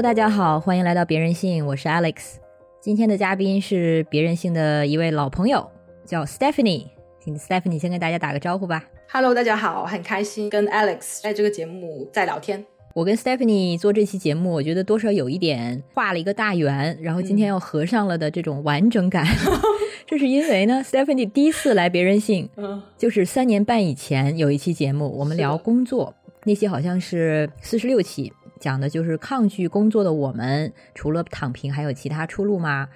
[0.00, 2.36] Hello，大家好，欢迎来到别人性，我是 Alex。
[2.80, 5.70] 今天的嘉宾是别人性的一位老朋友，
[6.06, 6.86] 叫 Stephanie。
[7.22, 8.82] 请 Stephanie 先跟大家打个招呼吧。
[9.12, 12.64] Hello，大家好，很开心跟 Alex 在这个节目在聊天。
[12.94, 19.26] 我跟 Stephanie 做这期节目，我觉得多少有一点画了一个大圆，然后今天又合上了的这种完整感。
[20.08, 26.14] 这是因为呢，Stephanie 第一次来别人信，嗯，就是三年半以前有一期节目，我们聊工作，
[26.44, 32.88] 那期好像是四十六期，讲的就是抗拒工作的我们，除了躺平还有其他出路吗？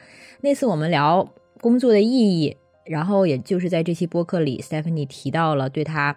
[0.42, 1.26] 那次我们聊
[1.60, 6.14] 工作的意义，然后也就是在这期播客里，Stephanie 提到了对她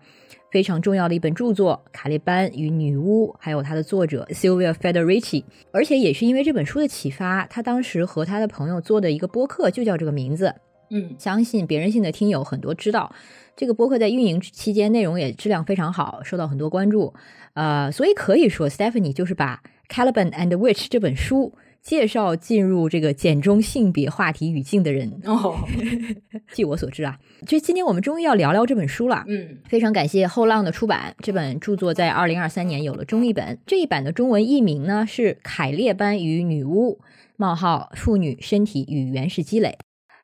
[0.52, 10.54] 非常重要的一本著作《卡利班与女巫》，还有它的作者 Sylvia Federici，而且也是因为这本书的启发，她当时和她的朋友做的一个播客就叫这个名字。
[10.90, 13.14] 嗯，相信别人性的听友很多知道，
[13.58, 17.14] 这个播客在运营期间内容也质量非常好，受到很多关注。
[17.58, 19.60] 呃，所以可以说，Stephanie 就是把
[19.92, 25.20] 《Caliban and Witch》这本书介绍进入这个简中性别话题语境的人。
[25.26, 25.58] 哦，
[26.54, 29.24] 据我所知啊，就今天我们终于要聊聊这本书了。
[29.28, 33.58] 嗯，非常感谢后浪的出版，这本著作在二零二三年有了中译本。
[33.66, 37.00] 这一版的中文译名呢是《凯列班与女巫：
[37.38, 39.70] 冒号妇女身体与原始积累》。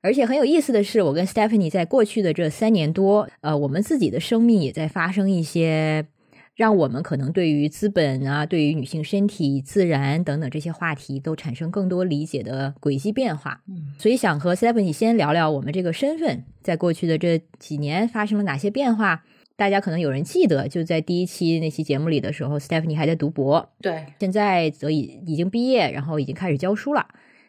[0.03, 6.05] 而且很有意思的是，我跟 Stephanie 在过去的这三年多，呃，我们自己的生命也在发生一些
[6.55, 13.63] 让我们可能对于资本啊、对于女性身体、自然等等这些话题都产生更多理解的轨迹变化。
[13.67, 19.23] 嗯，所以想和 Stephanie 先聊聊我们这个身份在过去的这几年发生了哪些变化。
[19.55, 27.07] 大家可能有人记得，就在第一期那期节目里的时候，Stephanie 还在读博，对，现在则已已经毕业，然后已经开始教书了。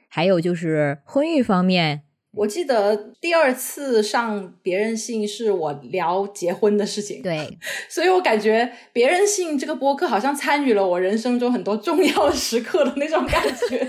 [0.09, 2.03] 还有就是婚育方面，
[2.37, 7.59] 我记得第二次上别人信是我聊结婚的事情，，对，
[7.89, 13.89] 所以我感觉别人信这个播客好像参与了我人生中很多重要时刻的那种感觉，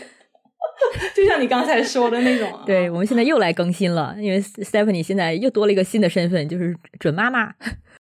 [1.15, 7.53] 就像你刚才说的那种，啊 对，我们现在又来更新了，因为 Stephanie 现在又多了一个新的身份，就是准妈妈，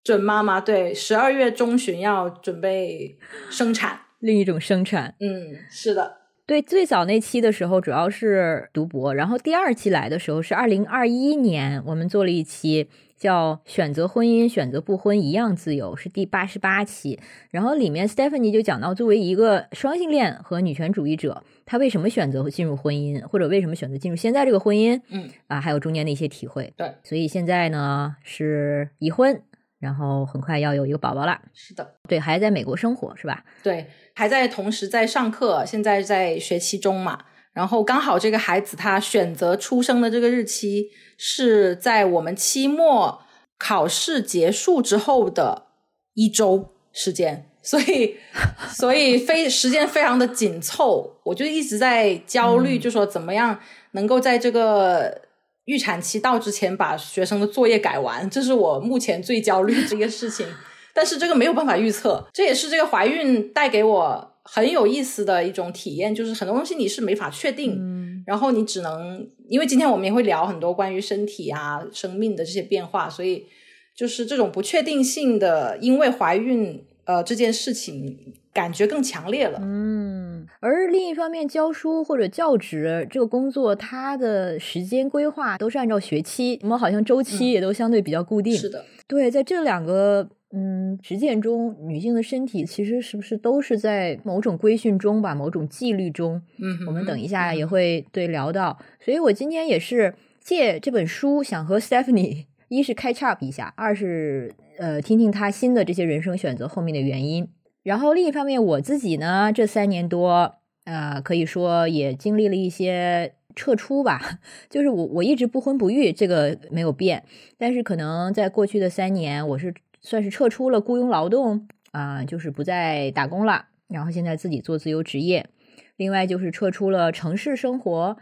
[0.03, 3.17] 准妈妈，对，十二月中旬要准备
[3.49, 5.15] 生产，另一种生产。
[5.19, 6.17] 嗯，是的，
[6.47, 17.19] 对，最早那期的时候主要是读博，然后第二期来的时候是二零二一年，我们做了一期叫“选择婚姻，选择不婚一样自由”，是第八十八期。
[17.49, 26.71] 然后里面 Stephanie 就讲到，作为一个双性恋和女权主义者，她为什么选择进入婚姻，或者为什么选择进入现在这个婚姻嗯，啊，还有中间的一些体会。
[26.77, 29.41] 对，所以现在呢是已婚，
[29.79, 31.95] 然后很快要有一个宝宝了，是的。
[32.07, 33.43] 对，还在美国生活是吧？
[33.61, 37.19] 对，还在同时在上课，现在在学期中嘛。
[37.53, 43.21] 然后刚好这个孩子他选择出生的这个日期是在我们期末
[43.57, 45.67] 考试结束之后的
[46.15, 48.17] 一周时间，所以
[48.75, 53.57] 所以非时间非常的紧凑，我就一直在焦虑，嗯就说怎么样
[53.91, 55.21] 能够在这个
[55.65, 60.45] 预产期到之前把学生的作业改完，这是我目前最焦虑的一个事情。
[60.93, 73.45] 但是这个没有办法预测，这也是这个怀孕带给我很有意思的一种体验，就是很多东西你是没法确定，嗯然后你只能因为今天我们也会聊很多关于身体啊、生命的这些变化，所以
[73.93, 79.59] 就是这种不确定性的，因为怀孕呃这件事情感觉更强烈了。
[79.61, 88.55] 嗯，而另一方面，教书或者教职这个工作，它的时间规划都是按照学期，我们好像周期嗯也都相对比较固定。
[88.55, 96.41] 是的，对，在这两个嗯实践中，女性的身体其实是不是都是在某种规训中吧，某种纪律中？
[96.57, 98.79] 嗯，我们等一下也嗯会对聊到。
[99.03, 107.49] 所以我今天也是借这本书，想和 Stephanie 一是 catch up 一下，二是呃听听她新的这些人生选择后面的原因。
[107.85, 110.55] 然后另一方面，我自己呢这三年多，
[110.85, 114.39] 呃，可以说也经历了一些撤出吧。
[114.71, 117.23] 就是我我一直不婚不育，这个没有变，
[117.59, 119.71] 但是可能在过去的三年，我是
[120.01, 125.47] 算是撤出了雇佣劳动啊、就是不再打工了，然后现在自己做自由职业。
[125.95, 128.17] 另外就是撤出了城市生活，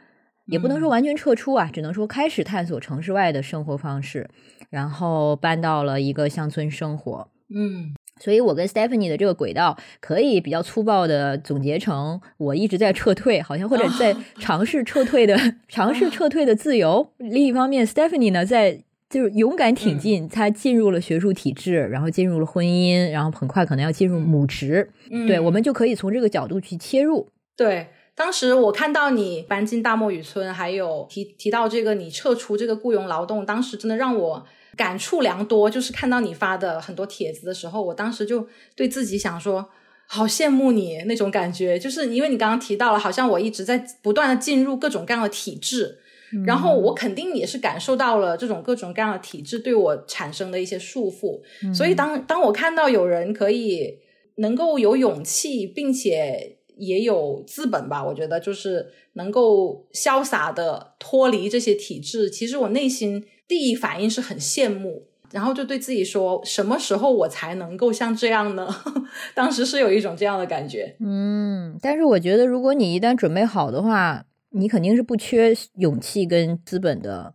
[0.46, 4.30] 也不能说嗯完全撤出啊，只能说开始探索城市外的生活方式，
[4.70, 7.30] 然后搬到了一个乡村生活。
[7.56, 15.38] 嗯所以我跟 Stephanie 的这个轨道可以比较粗暴的总结成，我一直在撤退，好像或者在 尝试撤退的
[15.68, 17.06] 尝试撤退的自由。
[17.18, 24.90] 另一方面，Stephanie 呢在就是勇敢挺进，她进入了学术体制，然后进入了婚姻，然后很快可能要进入母职。
[25.12, 27.28] 嗯，对，我们就可以从这个角度去切入。
[27.58, 35.70] 对，当时我看到你搬进大漠雨村，还有提提到这个你撤出这个雇佣劳动，当时真的让我感触良多。
[35.70, 39.68] 就是看到你发的很多帖子的时候，我当时就对自己想说，
[40.08, 45.98] 好羡慕你那种感觉，就是因为你刚刚提到了，好像我一直在不断的进入各种各样的体制，
[46.46, 51.40] 然后我肯定也是感受到了这种各种各样的体制对我产生的一些束缚，
[51.74, 54.00] 所以当当我看到有人可以
[54.36, 65.08] 能够有勇气，并且也有资本吧，我觉得就是能够潇洒的脱离这些体制，其实我内心第一反应是很羡慕。
[65.32, 68.68] 然后就对自己说：“什么时候我才能够像这样呢？”
[69.34, 70.96] 当时是有一种这样的感觉。
[71.00, 77.34] 嗯，但是我觉得，如果你一旦准备好的话，你肯定是不缺勇气跟资本的。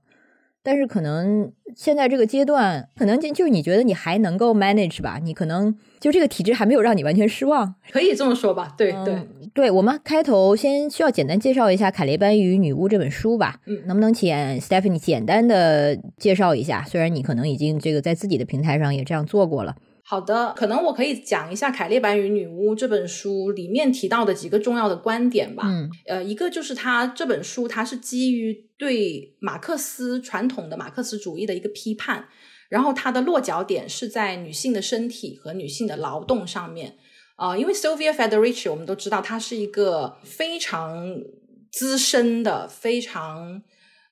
[0.69, 5.19] 但是可能现在这个阶段，可能就就是你觉得你还能够 manage 吧？
[5.23, 8.75] 你可能就这个体质还没有让你完全失望，可以这么说吧？
[8.77, 9.19] 对对
[9.55, 13.59] 对，我们开头先需要简单介绍一下《凯列班与女巫》这本书吧。
[13.65, 16.85] 嗯，能不能请 Stephanie 简单的介绍一下？
[16.87, 19.75] 虽然你可能已经这个在自己的平台上也这样做过了。
[20.11, 25.65] 好的，可能我可以讲一下《凯列班与女巫》这本书里面提到的几个重要的观点吧。
[25.67, 32.27] 嗯，呃，一个就是它这本书它是基于对马克思传统的马克思主义的一个批判，
[32.71, 36.97] 然后它的落脚点是在女性的身体和女性的劳动上面。
[37.37, 41.21] 啊，因为 Sylvia Federici 我们都知道，她是一个非常
[41.71, 43.63] 资深的、非常。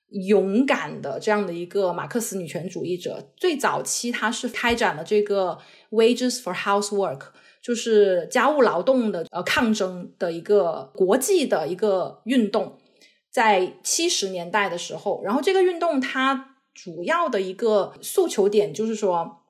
[0.09, 5.57] 勇敢的这样的一个马克思女权主义者，最早期她是开展了这个
[5.91, 7.21] wages for housework，
[7.61, 12.77] 就是家务劳动的呃抗争的一个国际的一个运动，
[13.31, 19.43] 在七十年代的时候，然后这个运动它主要的一个诉求点就是说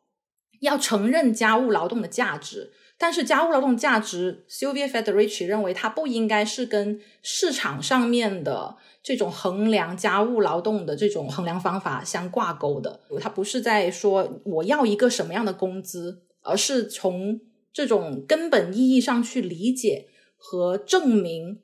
[0.61, 8.77] 要承认家务劳动的价值，但是家务劳动价值，Sylvia Federici 认为它不应该是跟市场上面的。
[9.03, 17.39] 这种衡量家务劳动的这种衡量方法相挂钩的，它不是在说我要一个什么样的工资，而是从
[17.71, 21.59] 这种根本意义上去理解和证明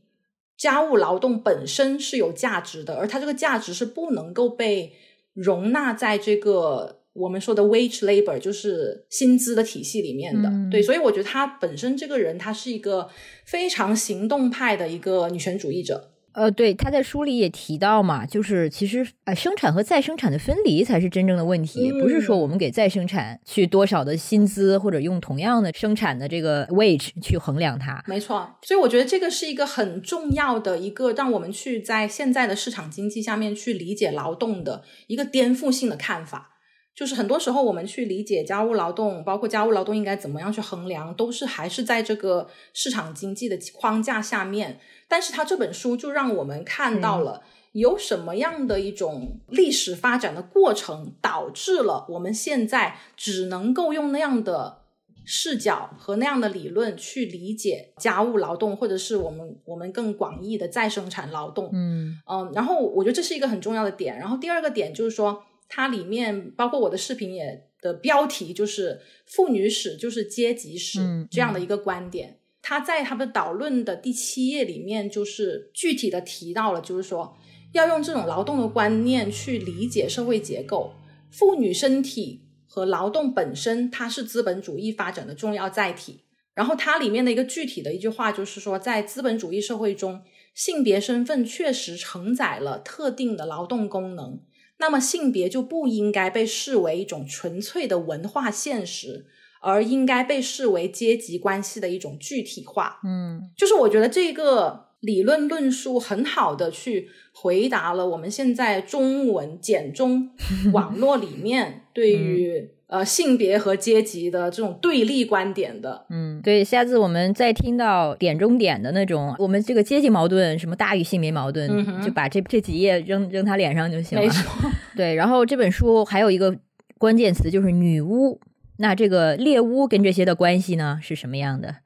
[0.56, 4.94] 家务劳动本身是有价值的，而它这个价值是不能够被
[5.34, 10.50] 容纳在这个我们说的 wage labor，就是薪资的体系里面的。
[10.72, 13.10] 对，所以我觉得她本身这个人，她是一个
[13.46, 16.13] 非常行动派的一个女权主义者。
[16.34, 28.04] 呃，对，他在书里也提到嘛，就是其实呃，生产和再生产的分离才是真正的问题，不是说我们给再生产去多少的薪资，或者用同样的生产的这个 wage 去衡量它。
[28.08, 36.53] 没错，所以我觉得这个是一个很重要的一个让我们去在现在的市场经济下面去理解劳动的一个颠覆性的看法。
[36.96, 44.80] 就是很多时候我们去理解家务劳动，包括家务劳动应该怎么样去衡量，都是还是在这个市场经济的框架下面。
[45.08, 47.44] 但是他这本书就让我们看到了
[47.74, 54.84] 有什么样的一种历史发展的过程，导致了我们现在只能够用那样的
[55.26, 61.70] 视角和那样的理论去理解家务劳动，或者是我们我们更广义的再生产劳动。
[61.74, 64.18] 嗯嗯，然后我觉得这是一个很重要的点。
[64.20, 65.44] 然后第二个点就是说，
[65.76, 71.00] 它里面包括我的视频也的标题就是“妇女史就是阶级史”
[71.32, 72.38] 这样的一个观点。
[72.62, 77.36] 他在他的导论的第七页里面，就是具体的提到了，就是说
[77.72, 80.94] 要用这种劳动的观念去理解社会结构。
[81.32, 86.20] 妇女身体和劳动本身，它是资本主义发展的重要载体。
[86.54, 90.22] 然后它里面的一个具体的一句话，就是说，在资本主义社会中，
[90.54, 94.40] 性别身份确实承载了特定的劳动功能，
[94.84, 99.28] 那么性别就不应该被视为一种纯粹的文化现实。
[99.66, 110.32] 而应该被视为阶级关系的一种具体化，嗯，就是我觉得这个理论论述很好的去回答了我们现在中文简中
[110.74, 121.68] 网络里面对 于呃性别和阶级的这种对立观点的，嗯，对，下次我们再听到点中点的那种，我们这个阶级矛盾什么大于性别矛盾，
[122.06, 124.24] 就把这这几页扔扔他脸上就行了。
[124.24, 126.56] 没错， 对，然后这本书还有一个
[127.00, 128.40] 关键词就是女巫。
[128.78, 131.78] 那这个猎巫跟这些的关系呢是什么样的？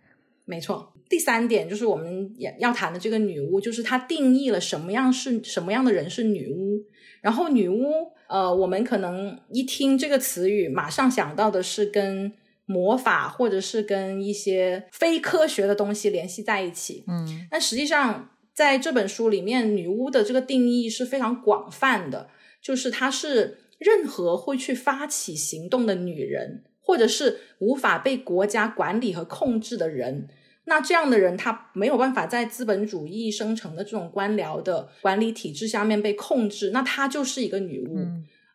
[0.44, 6.84] 没错，第三点就是我们也要谈的这个女巫，就是它定义了什么样是什么样的人是女巫。
[7.21, 12.31] 然后女巫，呃，我们可能一听这个词语，马上想到的是跟
[12.65, 17.03] 魔法或者是跟一些非科学的东西联系在一起。
[17.07, 22.29] 嗯，但实际上在这本书里面，女巫的这个定义是非常广泛的，
[22.62, 26.63] 就是她是任何会去发起行动的女人。
[26.79, 30.29] 或者是无法被国家管理和控制的人，
[30.69, 38.05] 那这样的人他没有办法在资本主义生成的这种官僚的管理体制下面被控制，那他就是一个女巫。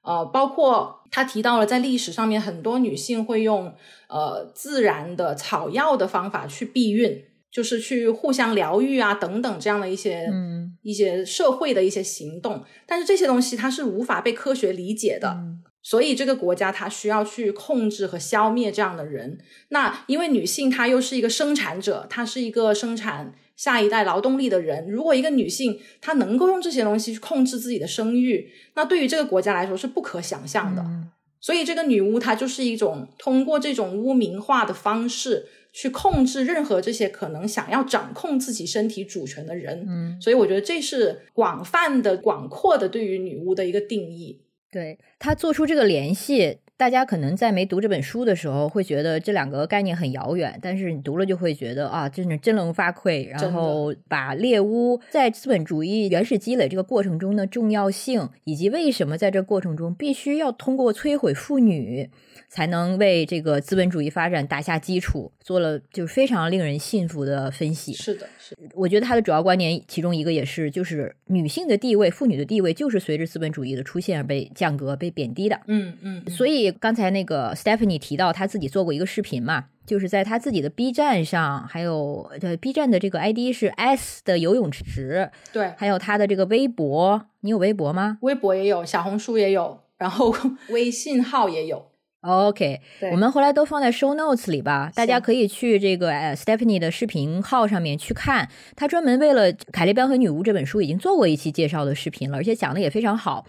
[0.03, 3.73] 呃，包括他提到了在历史上面很多女性会用
[4.09, 15.29] 呃自然的草药的方法去避孕，就是去互相疗愈啊等等这样的一些嗯一些社会的一些行动，但是这些东西它是无法被科学理解的。
[15.39, 19.39] 嗯所以这个国家它需要去控制和消灭这样的人。
[19.69, 24.89] 那因为女性她又是一个生产者，她是一个生产下一代劳动力的人。
[24.89, 30.83] 如果一个女性她能够用这些东西去控制自己的生育，那对于这个国家来说是不可想象的。
[30.83, 31.11] 嗯
[31.45, 39.85] 所以这个女巫她就是一种通过这种污名化的方式去控制任何这些可能想要掌控自己身体主权的人。
[39.89, 44.42] 嗯，所以我觉得这是广泛的、广阔的对于女巫的一个定义。
[44.73, 53.29] 对他做出这个联系，大家可能在没读这本书的时候会觉得这两个概念很遥远，但是你读了就会觉得啊，真是振聋发聩。
[53.29, 62.11] 然后把猎巫在资本主义原始积累这个过程中的重要性，以及为什么在这过程中必须要通过摧毁妇女。
[62.49, 67.95] 才能为这个资本主义发展打下基础，做了就是非常令人信服的分析。
[67.95, 75.61] 是的，是我觉得他的主要观点，其中一个也是，就是女性的地位、妇女的地位，就是随着资本主义的出现而被降格、被贬低的。
[75.69, 90.35] 嗯嗯，所以刚才那个 Stephanie 提到，她自己做过一个视频嘛，就是在她自己的 B 站上，还有呃 B 站的这个 ID 是 S 的游泳池，对，还有她的这个微博，你有微博吗微博也有，小红书也有，然后
[90.71, 91.92] 微信号也有。
[92.23, 103.45] ？OK，我们回来都放在 show notes 里吧，大家可以去这个呃 Stephanie 的视频号上面去看，她专门为了《凯利班和女巫》这本书已经做过一期介绍的视频了，而且讲的也非常好。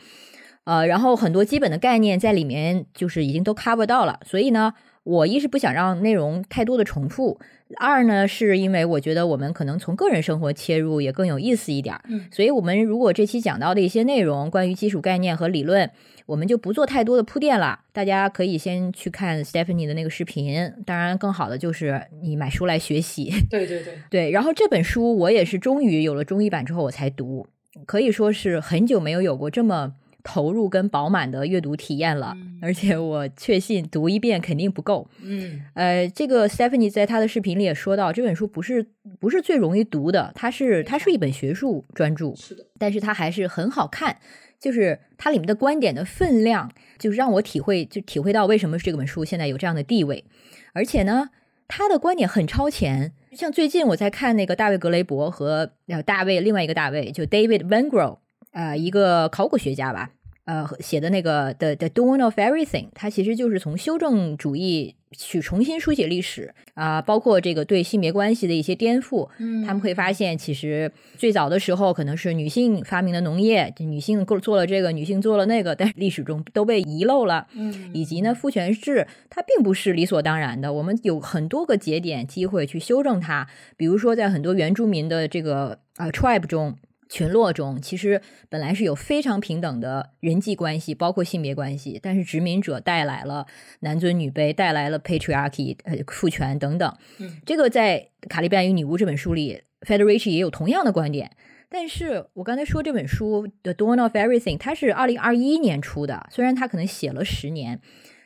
[0.63, 7.39] 呃，然后很多基本的概念在里面就是已经都 cover 到了，所以呢，我一是不想让内容太多的重复，
[7.77, 12.01] 二呢是因为我觉得我们可能从个人生活切入也更有意思一点儿。
[12.08, 15.89] 嗯所以我们如果这期讲到的一些内容，关于基础概念和理论，
[16.25, 17.80] 我们就不做太多的铺垫了。
[17.92, 23.32] 大家可以先去看 Stephanie 的那个视频，当然更好的就是你买书来学习。
[23.50, 27.48] 对对对， 对，然后这本书我也是终于有了中译版之后我才读，
[27.86, 32.34] 可以说是很久没有有过这么投入跟饱满的阅读体验了。
[32.36, 35.06] 嗯而且我确信读一遍肯定不够。
[35.22, 38.88] 嗯呃，这个 Stephanie 在她的视频里也说到，这本书不是
[39.20, 44.18] 不是最容易读的，它是它是一本学术专著，是的，但是它还是很好看。
[44.58, 50.24] 就是它里面的观点的分量，就是让我体会，就体会到为什么这本书现在有这样的地位。
[50.72, 51.32] 而且呢，
[51.68, 53.12] 他的观点很超前。
[53.34, 58.20] 像最近我在看那个大卫格雷伯和呃大卫另外一个大卫，就 David Van Gro，
[58.54, 60.12] 呃，一个考古学家吧，
[60.46, 69.30] 呃写的那个 The The Dawn of Everything，它其实就是从修正主义去重新书写历史啊、包括这个对性别关系的一些颠覆。
[69.38, 77.48] 嗯他们会发现，其实最早的时候可能是女性发明的农业，女性做做了这个，女性做了那个，但是历史中都被遗漏了。
[77.56, 83.48] 嗯以及呢，父权制它并不是理所当然的，我们有很多个节点机会去修正它。
[83.78, 86.76] 比如说，在很多原住民的这个呃 tribe 中。
[87.13, 93.46] 群落中，其实本来是有非常平等的人际关系，包括性别关系，但是殖民者带来了
[93.82, 96.98] 男尊女卑，带来了 patriarchy 呃父权等等。
[97.20, 101.29] 嗯这个在《卡利班与女巫》这本书里，Federici 也有同样的观点。
[101.70, 107.79] 但是我刚才说这本书《The Dawn of Everything》，它是二零二一年出的，虽然他可能写了十年，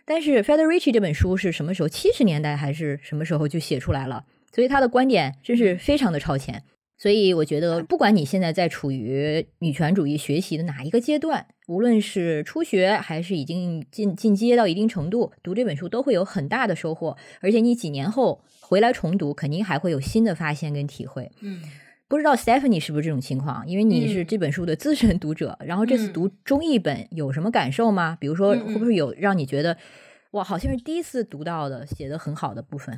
[0.05, 1.89] 但是 Federici 这本书是什么时候？
[1.89, 4.23] 七十年代还是什么时候就写出来了？
[4.55, 6.63] 所以他的观点真是非常的超前。
[6.97, 17.15] 所以我觉得，不管你现在在处于女权主义学习的哪一个阶段，无论是初学还是已经进进阶到一定程度，读这本书都会有很大的收获。
[17.39, 21.31] 而且你几年后回来重读，肯定还会有新的发现跟体会。
[21.41, 21.61] 嗯
[22.09, 23.67] 不知道 Stephanie 是不是这种情况？
[23.67, 28.17] 因为你是嗯这本书的资深读者，然后这次嗯读中译本有什么感受吗？
[28.17, 29.77] 比如说，会不会有让你觉得，
[30.31, 32.97] 哇，好像是第一次读到的写的很好的部分？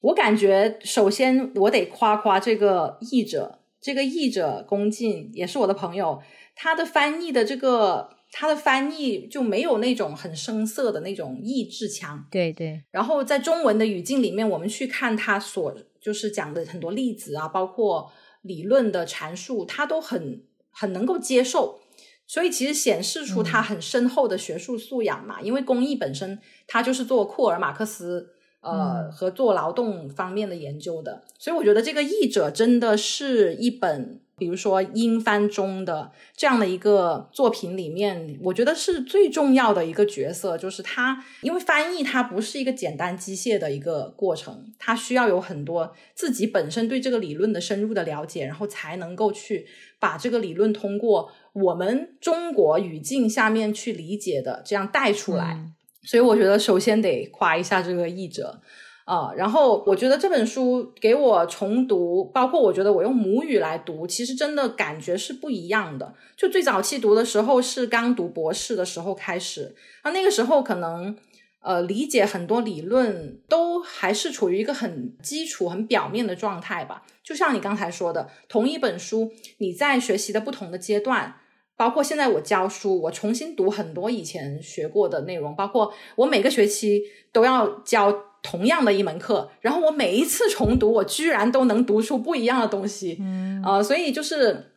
[0.00, 6.22] 我感觉首先我得夸夸这个译者，这个译者龚进也是我的朋友，
[6.54, 18.12] 他的翻译的这个他的翻译就没有那种很生涩的那种意志强，对对，然后在中文的语境里面，我们去看他所就是讲的很多例子啊，包括
[18.42, 21.80] 理论的阐述，他都很很能够接受。
[22.26, 28.34] 所以其实显示出他很深厚的学术素养嘛，因为公益本身他就是做库尔马克思
[28.70, 49.66] 呃、嗯和做劳动方面的研究的，所以我觉得这个译者真的是一本比如说英翻中的这样的一个作品里面，我觉得是最重要的一个角色，就是他，因为翻译它不是一个简单机械的一个过程，它需要有很多自己本身对这个理论的深入的了解，然后才能够去
[49.98, 55.72] 把这个理论通过我们中国语境下面去理解的这样带出来。
[56.08, 58.58] 所以我觉得首先得夸一下这个译者。
[59.04, 66.14] 啊，然后我觉得这本书给我重读，包括我觉得我用母语来读，其实真的感觉是不一样的。
[66.36, 71.16] 就最早期读的时候是刚读博士的时候开始，啊，那个时候可能
[71.60, 77.04] 呃理解很多理论都还是处于一个很基础、很表面的状态吧。
[77.24, 81.36] 就像你刚才说的，同一本书，你在学习的不同的阶段，
[81.78, 88.24] 包括现在我教书，我重新读很多以前学过的内容，包括我每个学期都要教。
[88.40, 94.70] 同样的一门课，然后我每一次重读，我居然都能读出不一样的东西，嗯啊，所以就是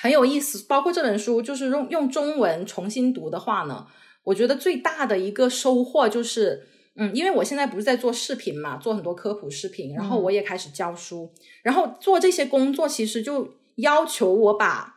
[0.00, 0.64] 很有意思。
[0.68, 3.84] 包括这本书，就是用用中文重新读的话呢，
[4.22, 11.32] 我觉得最大的一个收获就是，嗯，因为我现在不是在做视频嘛，做很多科普视频，然后我也开始教书，
[11.64, 14.93] 然后做这些工作，其实就要求我把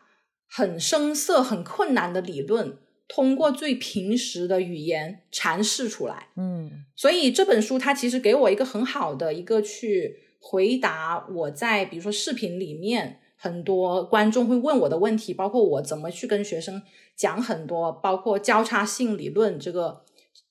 [0.49, 2.77] 很生涩、很困难的理论。
[3.09, 16.81] 通过最平实的语言阐释出来，嗯，所以这本书它其实给我一个很好的一个去回答我在比如说视频里面很多观众会问我的问题，包括我怎么去跟学生
[17.15, 20.01] 讲很多，包括交叉性理论这个，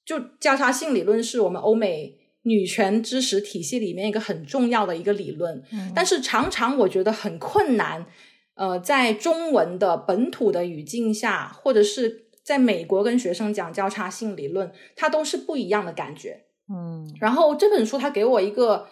[0.07, 5.63] 就交叉性理论是我们欧美女权知识体系里面一个很重要的一个理论，
[5.95, 8.07] 但是常常我觉得很困难，
[8.57, 12.27] 呃，在中文的本土的语境下，或者是。
[12.47, 16.45] 在美国跟学生讲交叉性理论，它都是不一样的感觉。
[16.73, 18.87] 嗯，然后这本书它给我一个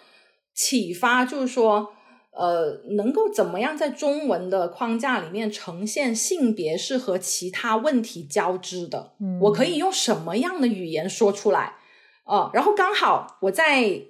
[0.52, 1.92] 启发，就是说，
[2.33, 9.12] 呃，能够怎么样在中文的框架里面呈现性别是和其他问题交织的？
[9.21, 11.75] 嗯，我可以用什么样的语言说出来？
[12.25, 14.02] 啊，然后刚好我在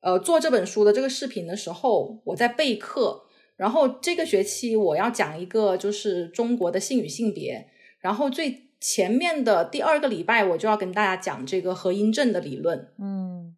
[0.00, 3.26] 呃做这本书的这个视频的时候，我在备课，
[3.58, 7.68] 然后这个学期我要讲一个就是中国的性与性别，
[8.00, 8.64] 然后最。
[8.80, 12.92] 前面的第二个礼拜，我就要跟大家讲这个何英正的理论。
[12.96, 13.56] 嗯，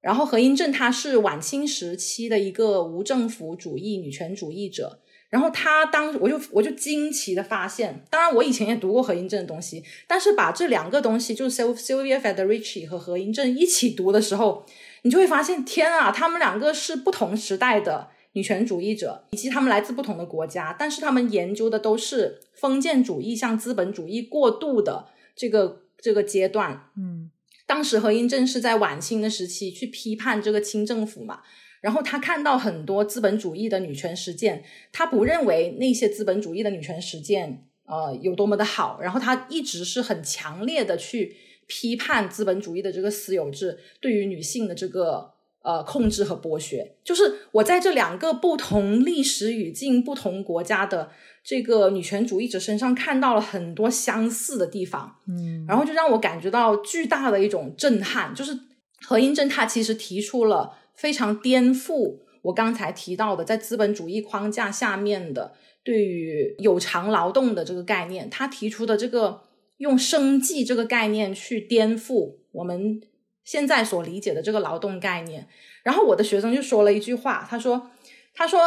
[0.00, 5.00] 然后何英正他是晚清时期的一个无政府主义女权主义者。
[5.28, 14.64] 然后他当我就我就惊奇的发现，当然我以前也读过何英正的东西，但是把这两个东西，就是 Sylvia Federici 和何英正一起读的时候，
[15.02, 18.08] 你就会发现，天啊，他们两个是不同时代的。
[18.34, 26.90] 女权主义者以及他们来自不同的国家，但是他们研究的都是封建主义向资本主义过渡的这个这个阶段。
[26.96, 27.30] 嗯，
[27.66, 31.40] 当时何英正是在晚清的时期去批判这个清政府嘛，
[31.82, 45.34] 然后他看到很多资本主义的女权实践，他不认为那些资本主义的女权实践呃有多么的好，然后他一直是很强烈的去批判资本主义的这个私有制对于女性的这个。
[45.62, 47.22] 呃，控制和剥削，就是
[47.52, 51.08] 我在这两个不同历史语境、不同国家的
[51.44, 58.34] 这个女权主义者身上看到了很多相似的地方，嗯，然后就让我感觉到巨大的一种震撼。
[58.34, 58.58] 就是
[59.02, 65.52] 何英正他其实提出了非常颠覆我刚才提到的在资本主义框架下面的
[65.84, 69.42] 对于有偿劳动的这个概念，他提出的这个
[69.76, 73.00] 用生计这个概念去颠覆我们。
[73.44, 75.46] 现在所理解的这个劳动概念，
[75.82, 77.90] 然后我的学生就说了一句话，他说
[78.34, 78.60] ：“他说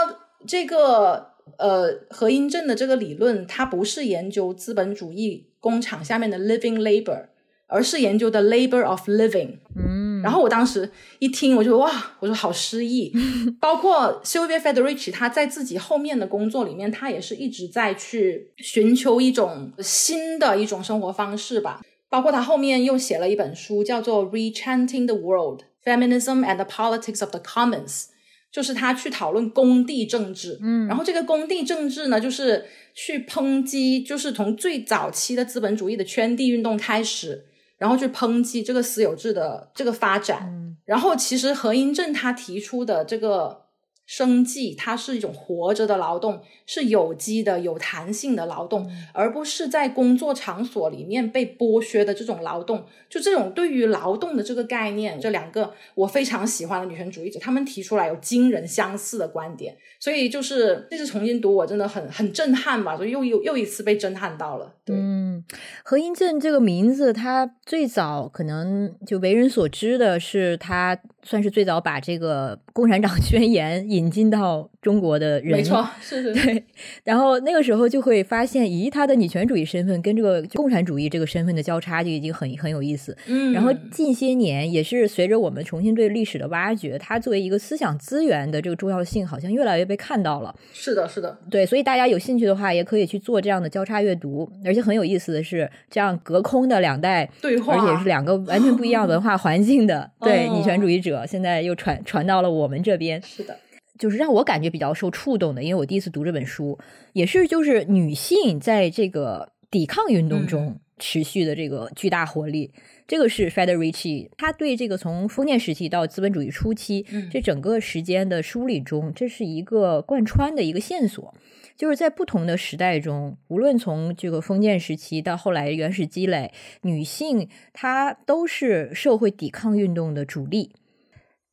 [0.45, 7.27] 这个呃何英正的这个理论，它不是研究资本主义工厂下面的 living labor，
[7.67, 13.13] 而是研究的 labor of living。”嗯，然后我当时一听，我就哇，我说好诗意。
[13.61, 21.81] 包括 Sylvia Federici，他在自己后面的工作里面，他也是一直在去寻求一种新的一种生活方式吧。
[22.15, 28.03] 包括他后面又写了一本书，叫做《Rechanting the World: Feminism and the Politics of the Commons》，
[28.49, 30.57] 就是他去讨论工地政治。
[30.61, 37.47] 嗯，然后这个工地政治呢，就是去抨击，就是从最早期的资本主义的圈地运动开始，
[37.77, 40.43] 然后去抨击这个私有制的这个发展。
[40.49, 43.65] 嗯，然后其实何英正他提出的这个。
[44.07, 52.85] 生计，它是一种活着的劳动，是有机的、有弹性的劳动，而不是在工作场所里面被剥削的这种劳动。
[53.09, 59.75] 就这种对于劳动的这个概念，这两个我非常喜欢的女权主义者，他们提出来有惊人相似的观点。
[59.99, 64.73] 所以就是这次重新读，我真的很很震撼吧，所以又又又一次被震撼到了。
[64.83, 65.43] 对，嗯，
[65.83, 73.83] 何英正这个名字，他最早可能就为人所知的是，他算是最早把这个《共产党 宣言》。
[73.87, 76.31] 引进到中国的人，没错，是是。
[76.45, 76.63] 对，
[77.03, 83.17] 然后那个时候就会发现，咦，他的女权主义身份跟这个共产主义这个身份的交叉就已经很很有意思。
[83.25, 90.53] 嗯，然后近些年也是随着我们重新对历史的挖掘，它作为一个思想资源的这个重要性，好像越来越被看到了。
[90.71, 94.47] 是的，是的，对，所以大家有兴趣的话，也可以去做这样的交叉阅读。
[94.63, 103.19] 而且很有意思的是，这样隔空的两代对话，而且是两个完全不一样文化环境的对哦 女权主义者，现在又传传到了我们这边。
[103.23, 103.57] 是的，
[103.97, 106.77] 就是让我感觉比较受触动的，因为我第一次读这本书，
[107.13, 112.71] 也是就是女性在这个抵抗运动中持续的这个巨大活力。
[113.07, 121.33] 这个是 Federici 他对这个从封建时期到资本主义初期、嗯这整个时间的梳理中，这是一个贯穿的一个线索。
[121.77, 126.53] 就是在不同的时代中，无论从这个封建时期到后来原始积累，
[126.83, 130.71] 女性她都是社会抵抗运动的主力。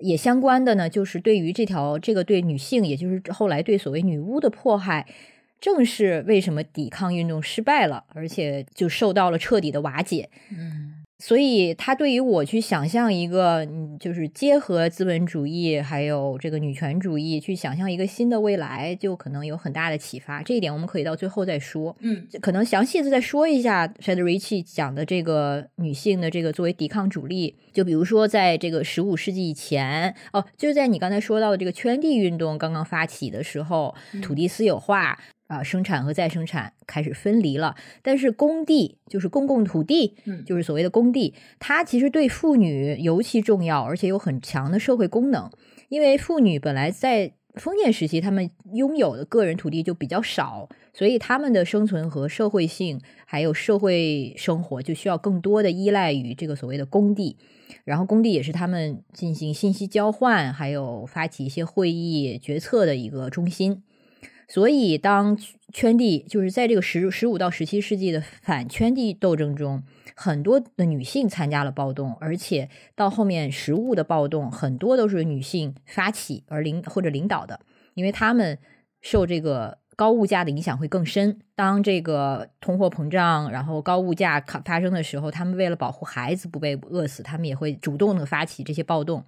[0.02, 5.06] 也相关的呢，就是对于这条这个对女性，也就是后来对所谓女巫的迫害，
[5.60, 10.28] 正是为什么抵抗运动失败了，而且就受到了彻底的瓦解。
[10.50, 20.42] 嗯所以，他对于我去想象一个，嗯，就是结合资本主义还有这个女权主义，去想象一个新的未来，就可能有很大的启发。
[20.42, 21.96] 这一点我们可以到最后再说。
[22.00, 35.16] 嗯可能详细的再说一下 Federici 讲的这个女性的这个作为抵抗主力，就比如说在这个十五世纪以前，哦，就是在你刚才说到的这个圈地运动刚刚发起的时候，土地私有化。
[35.52, 45.50] 啊，生产和再生产开始分离了，但是工地就是公共土地，嗯就是所谓的工地，它其实对妇女尤其重要，而且有很强的社会功能。
[45.90, 57.36] 因为妇女本来在封建时期，她们拥有的个人土地就比较少，所以她们的生存和社会性还有社会生活就需要更多的依赖于这个所谓的工地。
[57.84, 63.82] 然后，工地也是他们进行信息交换，还有发起一些会议决策的一个中心。
[64.52, 65.34] 所以，当
[65.72, 69.82] 圈地就是在这个十十五到十七世纪的反圈地斗争中，
[70.14, 77.60] 很多的女性参加了暴动，而且到后面食物的暴动，很多都是女性发起而领或者领导的，
[77.94, 78.58] 因为她们
[79.00, 81.38] 受这个高物价的影响会更深。
[81.54, 89.24] 当这个通货膨胀，然后高物价发生的时候，她们为了保护孩子不被饿死，她们也会主动的发起这些暴动。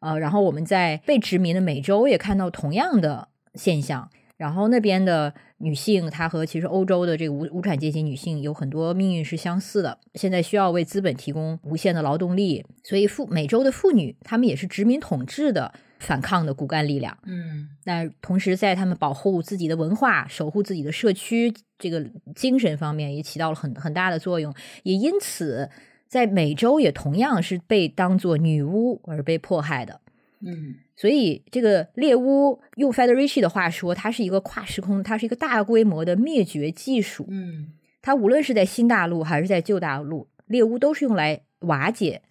[0.00, 4.10] 呃，然后我们在被殖民的美洲也看到同样的现象。
[4.38, 9.98] 然后那边的女性，她和其实欧洲的这个无无产阶级女性有很多命运是相似的。
[10.14, 17.18] 现在需要为资本提供无限的劳动力，所以妇美洲的妇女，她们也是殖民统治的反抗的骨干力量。
[17.24, 22.00] 嗯那同时，在她们保护自己的文化、守护自己的社区这个
[22.36, 24.54] 精神方面，也起到了很很大的作用。
[24.84, 25.68] 也因此，
[26.06, 30.00] 在美洲也同样是被当作女巫而被迫害的。
[30.40, 37.24] 嗯所以，这个猎巫用 Federici 的话说，它是一个跨时空，它是一个大规模的灭绝技术。
[37.30, 37.68] 嗯
[38.02, 42.22] 它无论是在新大陆还是在旧大陆，猎巫都是用来瓦解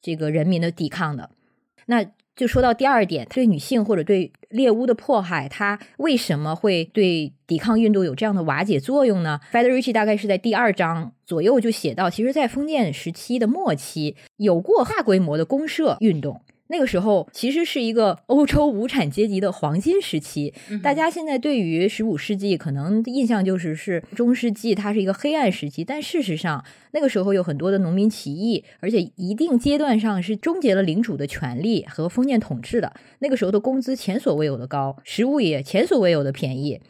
[0.00, 1.30] 这个人民的抵抗的。
[1.86, 16.40] 那就说到第二点，对女性或者对猎巫的迫害，它为什么会对抵抗运动有这样的瓦解作用呢？Federici 大概是在第二章左右就写到，其实，在封建时期的末期，有过大规模的公社运动。
[16.68, 32.92] 那个时候其实是一个 欧洲无产阶级的黄金时期，嗯大家现在对于十五世纪可能印象就是是中世纪，它是一个黑暗时期，但事实上那个时候有很多的农民起义，而且一定阶段上是终结了领主的权利和封建统治的。
[33.18, 36.80] 那个时候的工资前所未有的高，食物也前所未有的便宜，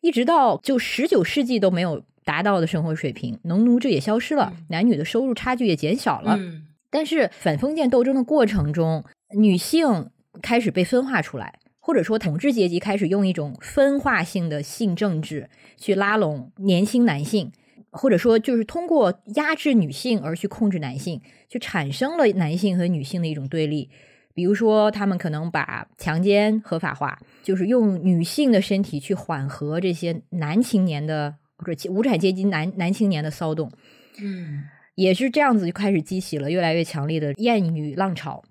[0.00, 6.36] 一直到就十九世纪都没有达到的生活水平，农奴制也消失了，男女的收入差距也减小了。
[6.38, 9.02] 嗯但是反封建斗争的过程中，
[9.36, 10.10] 女性
[10.42, 17.52] 开始被分化出来，或者说统治阶级开始用一种分化性的性政治去拉拢年轻男性，
[17.90, 23.90] 或者说就是通过压制女性而去控制男性，就产生了男性和女性的一种对立。
[24.34, 33.70] 比如说，他们可能把强奸合法化，就是用女性的身体去缓和这些男青年的或者无产阶级男男青年的骚动。
[34.18, 34.64] 嗯
[34.96, 38.42] 也是这样子就开始激起了越来越强烈的厌女浪潮。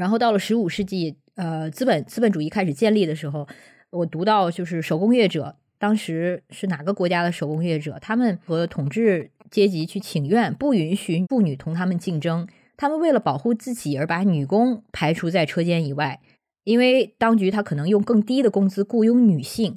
[0.00, 3.46] 然后到了十五世纪，呃，资本资本主义开始建立的时候，
[3.90, 12.48] 我读到就是手工业者，当时是哪个国家的手工业者，他们和统治阶级去请愿，不允许妇女同他们竞争。
[12.78, 16.20] 他们为了保护自己而把女工排除在车间以外，
[16.64, 19.76] 因为当局他可能用更低的工资雇佣女性，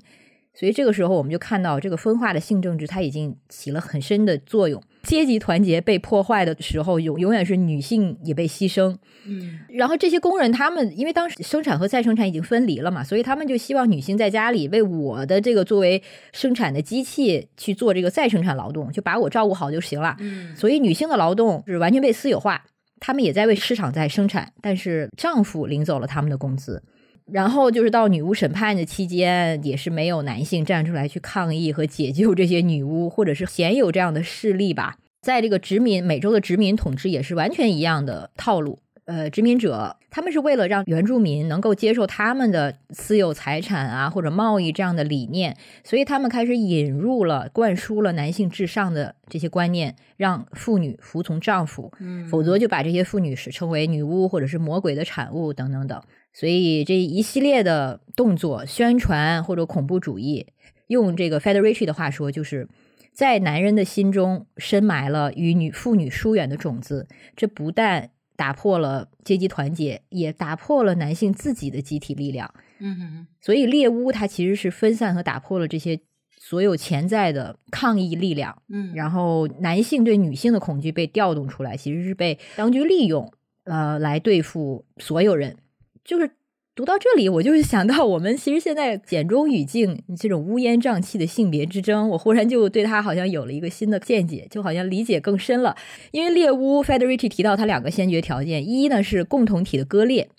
[0.53, 4.81] 所以这个时候我们就看到这个分化的性政治它已经起了很深的作用。
[5.07, 8.95] 阶级团结被破坏的时候，永永远是女性也被牺牲。
[9.25, 20.15] 嗯然后这些工人他们因为当时生产和再生产已经分离了嘛，所以他们就希望女性在家里为我的这个作为生产的机器去做这个再生产劳动，就把我照顾好就行了。
[20.19, 22.63] 嗯所以女性的劳动是完全被私有化，
[22.99, 26.81] 他们也在为市场在生产，但是丈夫领走了他们的工资。
[27.31, 34.97] 然后就是到女巫审判的期间，也是没有男性站出来去抗议和解救这些女巫，或者是鲜有这样的事例吧。
[35.21, 38.79] 在这个殖民美洲的殖民统治也是完全一样的套路。
[39.05, 56.01] 呃，殖民者他们是为了让原住民能够接受他们的私有财产啊或者贸易这样的理念，所以他们开始引入了、灌输了男性至上的这些观念，让妇女服从丈夫，嗯否则就把这些妇女是称为女巫或者是魔鬼的产物等等等。
[56.33, 60.47] 所以这一系列的动作、宣传或者恐怖主义，
[60.87, 62.67] 用这个 Federici 的话说，就是
[63.13, 67.07] 在男人的心中深埋了与女妇女疏远的种子。
[67.35, 72.51] 这不但打破了阶级团结，也打破了男性自己的集体力量。
[72.79, 75.99] 嗯哼所以猎巫它其实是分散和打破了这些
[76.39, 78.63] 所有潜在的抗议力量。
[78.69, 83.31] 嗯，然后男性对女性的恐惧被调动出来，其实是被当局利用，
[83.65, 85.57] 呃，来对付所有人。
[86.03, 86.31] 就是
[86.75, 95.75] 读到这里，我就是想到我们其实现在简中语境这种乌烟瘴气的性别之争，我忽然就对他好像有了一个新的见解，就好像理解更深了。
[96.11, 100.29] 因为猎巫 Federici 提到他两个先决条件，一呢是共同体的割裂。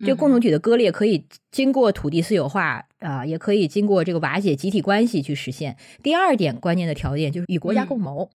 [0.00, 5.76] 这个共同体的割裂可以经过土地私有化啊、也可以经过这个瓦解集体关系去实现。
[6.02, 8.30] 第二点关键的条件就是与国家嗯共谋。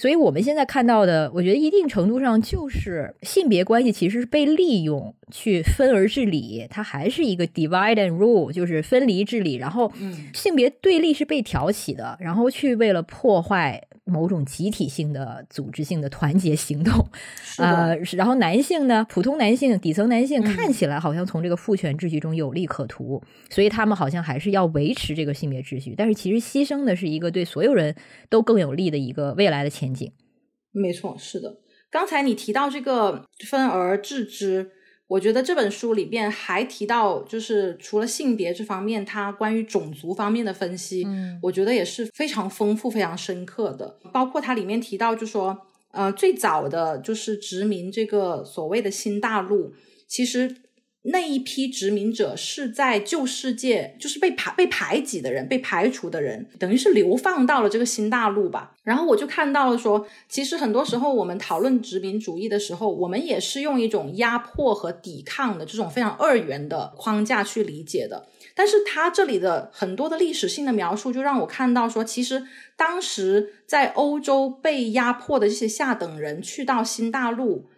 [0.00, 9.56] 所以我们现在看到的，我觉得一定程度上就是性别关系其实是被利用去分而治理，它还是一个 divide and rule，就是分离治理。
[9.56, 17.08] 然后嗯性别对立是被挑起的，然后去为了破坏某种集体性的组织性的团结行动。
[17.58, 27.94] 呃，然后男性呢，普通男性、底层男性嗯看起来好像从这个父权秩序中有利可图，所以他们好像还是要维持这个性别秩序，但是其实牺牲的是一个对所有人
[28.28, 30.10] 都更有利的一个未来的前景。
[30.72, 31.58] 没错，是的。
[31.90, 34.70] 刚才你提到这个分而治之，
[35.10, 43.96] 我觉得这本书里边还提到，就是除了性别这方面，它关于种族方面的分析，嗯我觉得也是非常丰富、非常深刻的。
[44.12, 45.58] 包括它里面提到，就说，
[45.90, 49.74] 呃，最早的就是殖民这个所谓的新大陆，
[50.06, 50.54] 其实
[51.02, 58.76] 那一批殖民者是在旧世界，就是被排被排挤的人，被排除的人，等于是流放到了这个新大陆吧。
[58.82, 68.26] 然后我就看到了说，其实很多时候我们讨论殖民主义的时候，我们也是用一种压迫和抵抗的这种非常二元的框架去理解的。
[68.54, 72.44] 但是他这里的很多的历史性的描述，就让我看到说，其实
[72.76, 77.69] 当时在欧洲被压迫的这些下等人去到新大陆，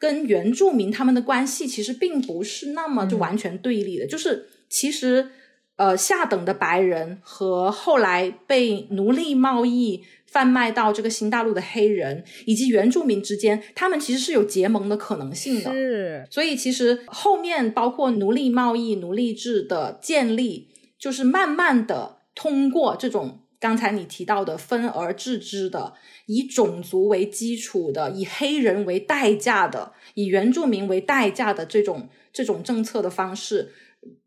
[0.00, 5.28] 跟原住民他们的关系其实并不是那么就完全对立的，就是其实
[5.76, 15.70] 呃下等的白人和后来被奴隶贸易贩卖到这个新大陆的黑人以及原住民之间，他们其实是有结盟的可能性的。
[15.70, 25.92] 是，所以其实后面包括奴隶贸易、奴隶制的建立，就是慢慢的通过这种刚才你提到的分而治之的，
[26.26, 33.70] 以种族为基础的，以黑人为代价的，以原住民为代价的这种这种政策的方式，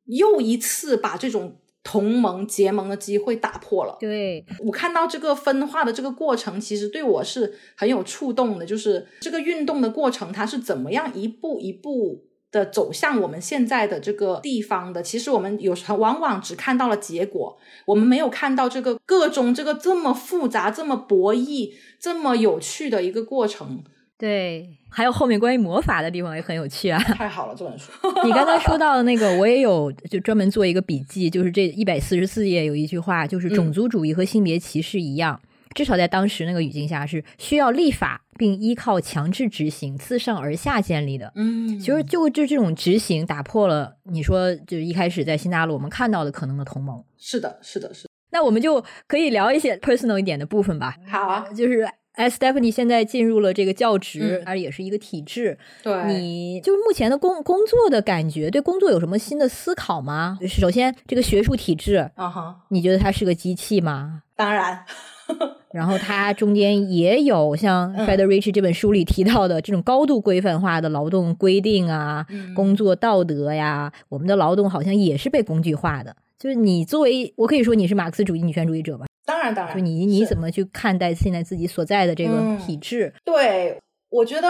[0.06, 3.98] 又一次把这种同盟结盟的机会打破了。
[4.00, 8.66] 对，我看到这个分化的这个过程，其实对我是很有触动的。
[8.66, 15.04] 就是这个运动的过程，它是怎么样一步一步的走向我们现在的这个地方的？
[15.04, 23.84] 其实我们有时候往往只看到了结果，我们没有看到这个各种这个这么复杂、这么博弈、这么有趣的一个过程。
[24.16, 26.98] 对，还有后面关于魔法的地方也很有趣啊。
[27.00, 27.92] 太好了，这本书。
[28.24, 35.42] 你刚才说到的那个，我也有就专门做一个笔记，就是这一百四十四页有一句话，就是嗯种族主义和性别歧视一样，
[35.74, 41.32] 至少在当时那个语境下是需要立法并依靠强制执行自上而下建立的。
[41.36, 47.04] 嗯，其实就就这种执行打破了你说就是一开始在新大陆我们看到的可能的同盟。
[47.18, 48.10] 是的，是的，是的。
[48.32, 50.96] 那我们就可以聊一些 personal 一点的部分吧。
[51.08, 55.58] 好啊，就是哎，Stephanie 现在进入了这个教职嗯，而也是一个体制。
[55.84, 60.38] 对，你就是目前的工工作的感觉，对工作有什么新的思考吗？
[60.48, 64.24] 首先，这个学术体制，啊哈，你觉得它是个机器吗？
[64.36, 64.84] 当然，
[65.74, 76.16] 然后它中间也有像嗯 Federici 这本书里提到的这种高度规范化的劳动规定啊，嗯工作道德呀，我们的劳动好像也是被工具化的。
[76.38, 79.06] 就是你作为，我可以说你是马克思主义女权主义者吧？
[79.26, 83.14] 当然，当然，就你你怎么去看待现在自己所在的这个体制？
[83.24, 84.50] 对，我觉得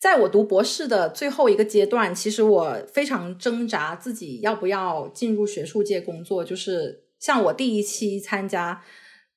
[0.00, 6.44] 在我读博士的最后一个阶段，其实我非常挣扎自己要不要进入学术界工作。
[6.44, 8.82] 就是像我第一期参加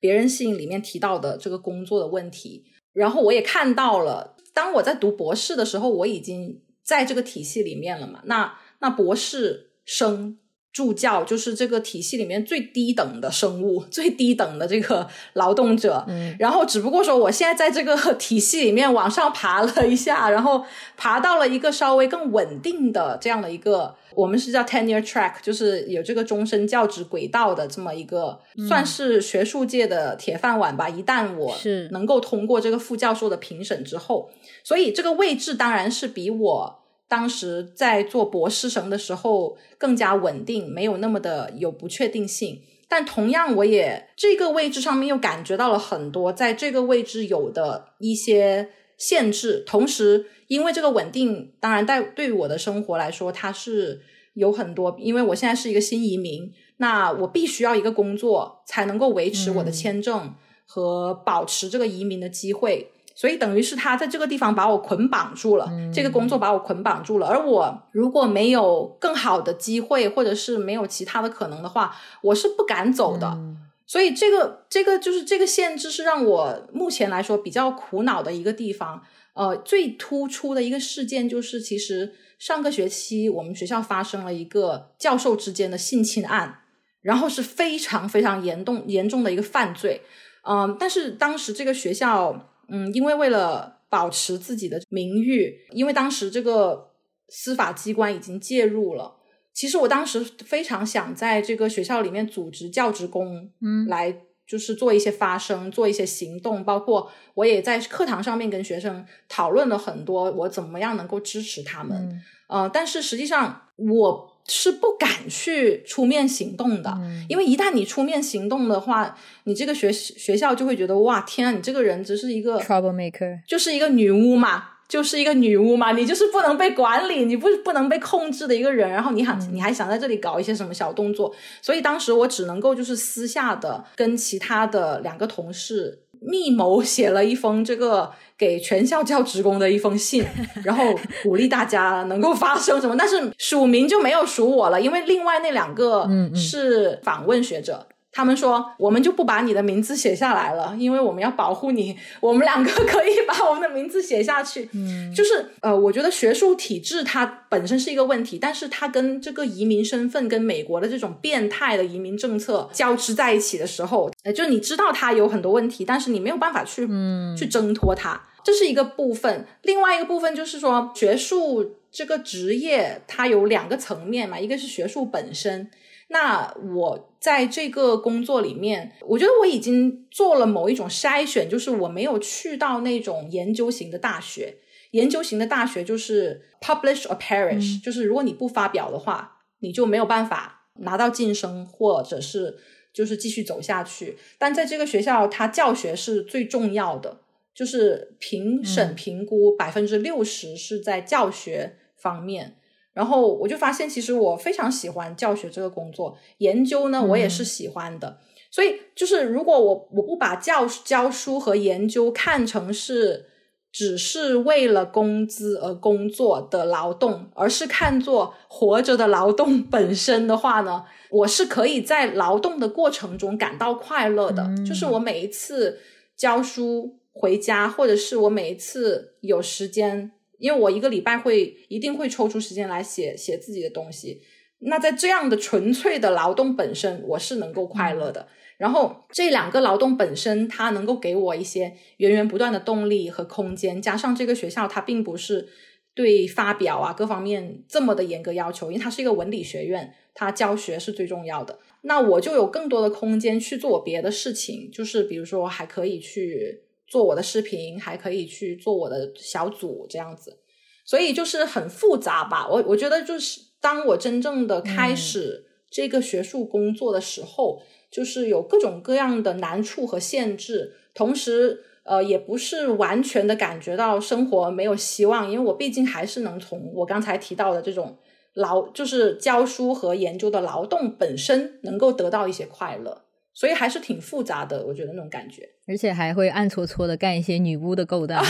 [0.02, 8.20] 别人信里面提到的这个工作的问题，然后我也看到了，当我在读博士的时候，我已经在这个体系里面了嘛。
[8.24, 10.38] 那那博士生。
[10.72, 16.02] 助教就是这个体系里面最低等的生物，最低等的这个 劳动者。
[16.08, 20.64] 嗯，然后只不过说，我现在在这个 体系里面往上爬了一下，然后
[20.96, 30.88] 爬到了一个稍微更稳定的这样的一个，我们是叫 tenure track，就是有这个终身教职轨道的这么一个，算是学术界的铁饭碗吧。
[30.88, 34.30] 一旦我是能够通过这个副教授的评审之后，
[34.62, 36.78] 所以这个位置当然是比我。
[37.08, 42.62] 当时在做博士生的时候更加稳定，没有那么的有不确定性。
[42.88, 49.62] 但同样，我也这个位置上面又感觉到了很多在这个位置有的一些限制。
[49.66, 54.02] 同时，因为这个稳定，当然在对于我的生活来说，它是
[54.34, 54.94] 有很多。
[54.98, 60.34] 因为我现在是一个新移民，那我必须要一个工作才能够维持我的签证
[60.66, 62.90] 和保持这个移民的机会。
[63.14, 67.26] 所以等于是他在这个地方把我捆绑住了，这个工作把我捆绑住了。
[67.26, 73.38] 而我如果没有更好的机会，或者是没有其他的可能的话，我是不敢走的。
[73.86, 79.02] 所以这个这个就是这个限制是让我目前来说比较苦恼的一个地方。
[79.34, 86.60] 呃，最突出的一个事件就是，其实上个学期我们学校发生了一个教授之间的性侵案，
[87.00, 90.02] 然后是非常非常严重严重的一个犯罪。
[90.44, 92.48] 嗯，但是当时这个学校。
[92.68, 96.92] 嗯，因为为了保持自己的名誉，因为当时这个
[97.28, 99.16] 司法机关已经介入了。
[99.52, 104.16] 其实我当时非常想在这个学校里面组织教职工，嗯，来
[104.46, 106.64] 就是做一些发声，做一些行动。
[106.64, 112.22] 包括我也在课堂上面跟学生讨论了很多，我怎么样能够支持他们。
[112.48, 114.30] 呃，但是实际上我。
[114.44, 116.92] 是不敢去出面行动的，
[117.28, 136.00] 因为一旦你出面行动的话，你这个学学校就会觉得哇天啊，你这个人只是一个 trouble maker，就是一个女巫嘛，就是一个女巫嘛，你就是不能被管理，你不不能被控制的一个人，然后你还你还想在这里搞一些什么小动作，所以当时我只能够就是私下的跟其他的两个同事。
[136.24, 140.24] 密谋写了一封这个给全校教职工的一封信，
[140.62, 140.84] 然后
[141.24, 147.84] 鼓励大家能够发生什么，但是署名就没有署我了，因为另外那两个是访问学者。
[148.12, 151.96] 他们说，我们就不把你的名字写下来了，因为我们要保护你。
[152.20, 154.68] 我们两个可以把我们的名字写下去。
[154.72, 169.46] 嗯，就是呃，我觉得学术体制它本身是一个问题，但是它跟这个移民身份跟美国的这种变态的移民政策交织在一起的时候，呃，就你知道它有很多问题，但是你没有办法去嗯去挣脱它，这是一个部分。
[169.62, 175.70] 另外一个部分就是说，学术这个职业它有两个层面嘛，一个是学术本身。
[176.12, 184.58] 那我在这个工作里面，我觉得我已经做了某一种筛选，就是我没有去到那种研究型的大学。
[184.90, 192.58] 研究型的大学就是 publish or perish，就是如果你不发表的话，你就没有办法拿到晋升，或者是
[192.92, 194.18] 就是继续走下去。
[194.36, 197.20] 但在这个学校，它教学是最重要的，
[197.54, 202.56] 就是评审评估百分之六十是在教学方面。
[202.94, 208.18] 然后我就发现，其实我非常喜欢教学这个工作，研究呢我也是喜欢的。
[208.50, 213.24] 所以就是如果我我不把教教书和研究看成是
[213.72, 224.46] 只是为了工资而工作的劳动，而是看作活着的劳动 本身的话呢，我是可以在劳动的过程中感到快乐的。
[224.66, 225.78] 就是我每一次
[226.14, 230.12] 教书回家，或者是我每一次有时间。
[230.42, 234.20] 因为我一个礼拜会一定会抽出时间来写写自己的东西，
[234.58, 238.26] 那在这样的纯粹的劳动本身，我是能够快乐的。
[238.58, 243.80] 然后这两个劳动本身，它能够给我一些源源不断的动力和空间。
[243.80, 245.48] 加上这个学校，它并不是
[245.94, 251.60] 对发表啊各方面这么的严格要求，因为它是一个文理学院，它教学是最重要的。
[251.82, 256.64] 那我就有更多的空间去做我别的事情，就是比如说还可以去。
[256.92, 260.40] 做我的视频，还可以去做我的小组这样子，
[260.84, 262.48] 所以就是很复杂吧。
[262.48, 277.96] 我我觉得就是当我真正的开始这个学术工作的时候，就是有各种各样的难处和限制，同时呃也不是完全的感觉到生活没有希望，因为我毕竟还是能从我刚才提到的这种
[278.34, 283.02] 劳，就是教书和研究的劳动本身能够得到一些快乐。
[283.34, 285.48] 所以还是挺复杂的，我觉得那种感觉。
[285.66, 288.22] 而且还会暗搓搓的干一些女巫的勾当，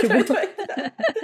[0.00, 0.36] 对 对对，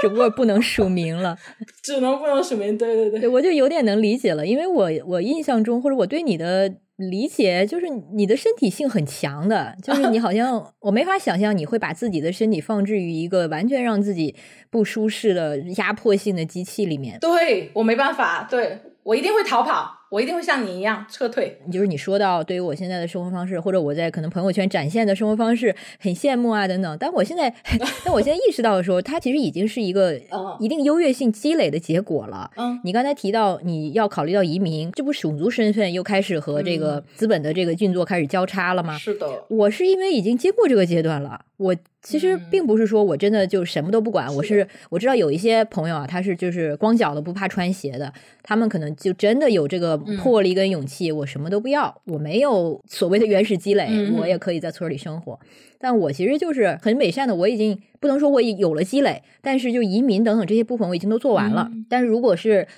[0.00, 1.36] 只不过不能署名了，
[1.82, 2.76] 只能不能署名。
[2.76, 14.34] 对对对，我就有点能理解了，因为我我印象中或者我对你的理解就是你的身体性很强的，就是你好像 我没法想象你会把自己的身体放置于一个完全让自己
[14.70, 17.18] 不舒适的压迫性的机器里面。
[17.20, 19.95] 对我没办法，对我一定会逃跑。
[20.10, 21.58] 我一定会像你一样撤退。
[21.72, 26.96] 就是你说到对于我现在的生活方式，或者我在可能朋友圈展现的生活方式很羡慕啊等等。
[26.98, 27.52] 但我现在，
[28.04, 30.20] 但我现在意识到的时候，它其实已经是一个
[30.60, 32.50] 一定优越性积累的结果了。
[32.56, 38.96] 嗯，你刚才提到你要考虑到移民，这不种族身份又开始和这个资本的这个运作开始交叉了吗？
[38.98, 41.76] 是的，我是因为已经经过这个阶段了，我。
[42.02, 48.12] 其实并不是说我真的就什么都不管，我是我知道有一些朋友啊，他是就是光脚的不怕穿鞋的，
[48.44, 55.36] 他们可能就真的有这个魄力跟勇气，我什么都不要，我没有所谓的原始积累，我也可以在村里生活。
[55.80, 61.68] 但我其实就是很美善的，我已经不能说我有了积累，但是就移民等等这些部分我已经都做完了。
[61.88, 62.68] 但是如果是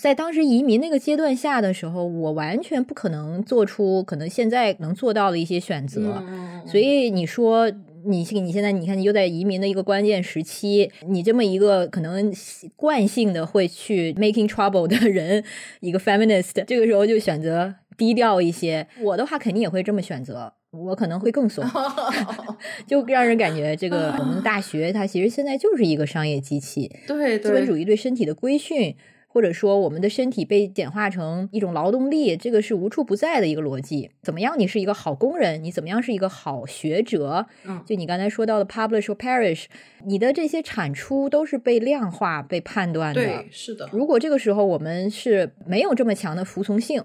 [0.00, 6.24] 在当时移民那个阶段下的时候，我完全不可能做出可能现在能做到的一些选择。
[6.66, 7.70] 所以你说。
[8.06, 12.32] 你你现在你看，你又在移民的一个关键时期，你这么一个可能
[12.76, 15.42] 惯性的会去 making trouble 的人，
[15.80, 18.86] 一个 feminist，这个时候就选择低调一些。
[19.00, 21.64] 我的话肯定也会这么选择，我可能会更怂，
[22.86, 28.94] 就让人感觉这个我们大学它其实现在就是一个商业机器，对资本主义对身体的规训。
[29.38, 34.10] 或者说，我们的身体被简化成一种劳动力，这个是无处不在的一个逻辑。
[34.20, 35.62] 怎么样，你是一个好工人？
[35.62, 37.46] 你怎么样是一个好学者？
[37.64, 39.66] 嗯，就你刚才说到的 publish or perish，
[40.04, 43.22] 你的这些产出都是被量化、被判断的。
[43.22, 43.88] 对，是的。
[43.92, 47.04] 如果这个时候我们是没有这么强的服从性，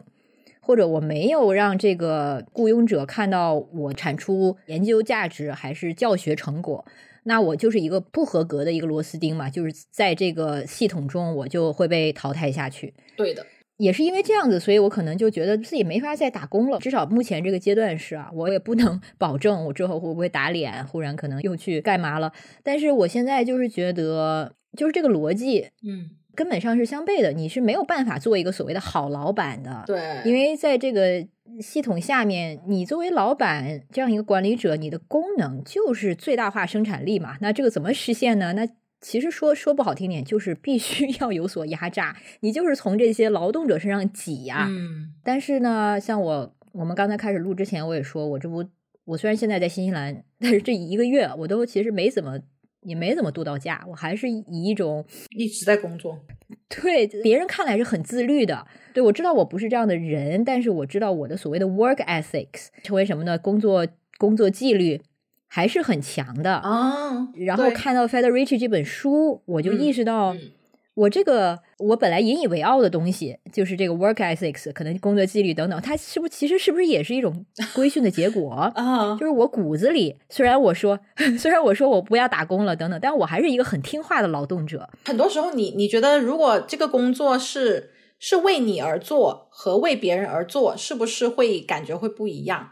[0.59, 6.83] 或者我没有让这个雇佣者看到我产出研究价值还是教学成果。
[7.23, 12.93] 那我就是一个不合格的一个螺丝钉嘛，就是在这个系统中，我就会被淘汰下去。
[13.15, 13.45] 对的，
[13.77, 16.79] 也是因为这样子，所以我可能就觉得自己没法再打工了。
[16.79, 22.31] 至少目前这个阶段是啊，我也不能 保证我之后会不会打脸，忽然可能又去干嘛了。
[22.61, 27.31] 但是我现在就是觉得，就是这个逻辑，嗯，根本上是相悖的。
[27.31, 31.25] 你是没有办法做一个所谓的好老板的，对，因为在这个。
[31.59, 37.37] 系统下面，你作为老板这样一个管理者，你的功能就是最大化生产力嘛？
[37.41, 38.53] 那这个怎么实现呢？
[38.53, 38.67] 那
[39.01, 44.67] 其实说说不好听点，就是必须 要有所压榨，你就是从这些劳动者身上挤呀。
[44.69, 45.13] 嗯。
[45.23, 48.63] 但是呢，像我，我们刚才开始录之前，我也说，我这不，
[49.05, 52.39] 我虽然现在在新西兰，但是这一个月我都其实没怎么。
[52.83, 55.05] 也没怎么度到假，我还是以一种
[55.37, 56.19] 一直在工作，
[56.69, 58.65] 对别人看来是很自律的。
[58.93, 63.37] 对我知道我不是这样的人，但是我知道我的所谓的 work ethics 成为什么呢？
[63.37, 65.01] 工作工作纪律
[65.47, 67.29] 还是很强的啊。
[67.35, 70.35] 然后看到 Federici 这本书，我就意识到。
[70.95, 79.17] 我这个我本来引以为傲的东西，就是这个 work ethics，可能工作纪律等等，它是不是其实是不是也是一种规训的结果 啊？
[79.19, 80.99] 就是我骨子里，虽然我说
[81.39, 84.89] 虽然我说我不要打工了等等，但我还是一个很听话的劳动者。
[85.05, 92.69] 很多时候，你你觉得如果这个工作是是为你而做和为别人而做，是不是会感觉会不一样？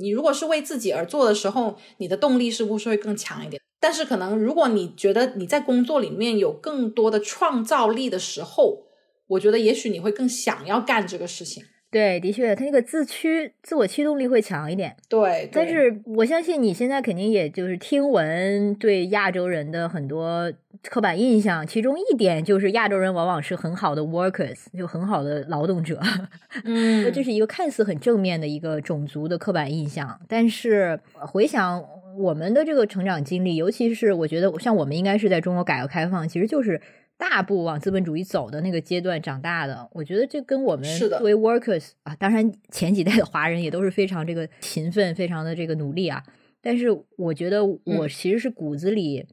[0.00, 3.60] 你如果是为自己而做的时候，你的动力是不是会更强一点？
[3.78, 8.86] 但是可能，如果你觉得你在工作里面有更多的创造力的时候，
[9.28, 11.62] 我觉得也许你会更想要干这个事情。
[11.88, 14.96] 对，的确，他那个自驱、自我驱动力会强一点。
[15.08, 20.52] 对，但是我相信你现在肯定也就是听闻对亚洲人的很多
[20.82, 26.00] 刻板印象，其中一点就是亚洲人往往是很好的 workers，就很好的劳动者。
[26.64, 31.82] 嗯，这是一个看似很正面的一个种族的刻板印象，但是回想。
[32.18, 36.80] 我们的这个成长经历，尤其是我觉得，像我们应该是在中国改革开放，其实就是
[37.16, 39.88] 大步往资本主义走的那个阶段长大的。
[39.92, 46.22] 我觉得这跟我们作为 workers 啊，当然前几代的华人也都是非常这个勤奋，非常的这个努力啊。
[46.60, 49.24] 但是我觉得我其实是骨子里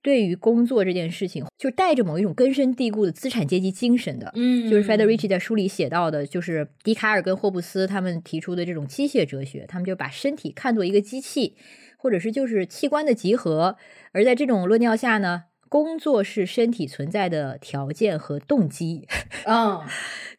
[0.00, 4.30] 对于工作这件事情，就带着某一种根深蒂固的资产阶级精神的。
[4.36, 11.56] 嗯，就是 Federici 在书里写到的，就是笛卡尔跟霍布斯他们提出的这种机械哲学，他们就把身体看作一个机器。
[11.98, 13.76] 或者是就是器官的集合，
[14.12, 19.06] 而在这种论调下呢，工作是身体存在的条件和动机。
[19.44, 19.82] 嗯，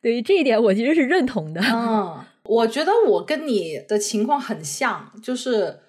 [0.01, 1.61] 对于这一点，我其实是认同的。
[1.61, 5.81] 嗯，我觉得我跟你的情况很像，就是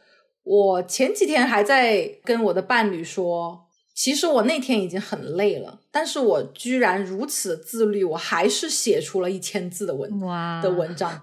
[0.43, 11.23] 我前几天还在跟我的伴侣说，其实我那天已经很累了，但是我居然如此自律，我还是写出了一千字的文哇的文章。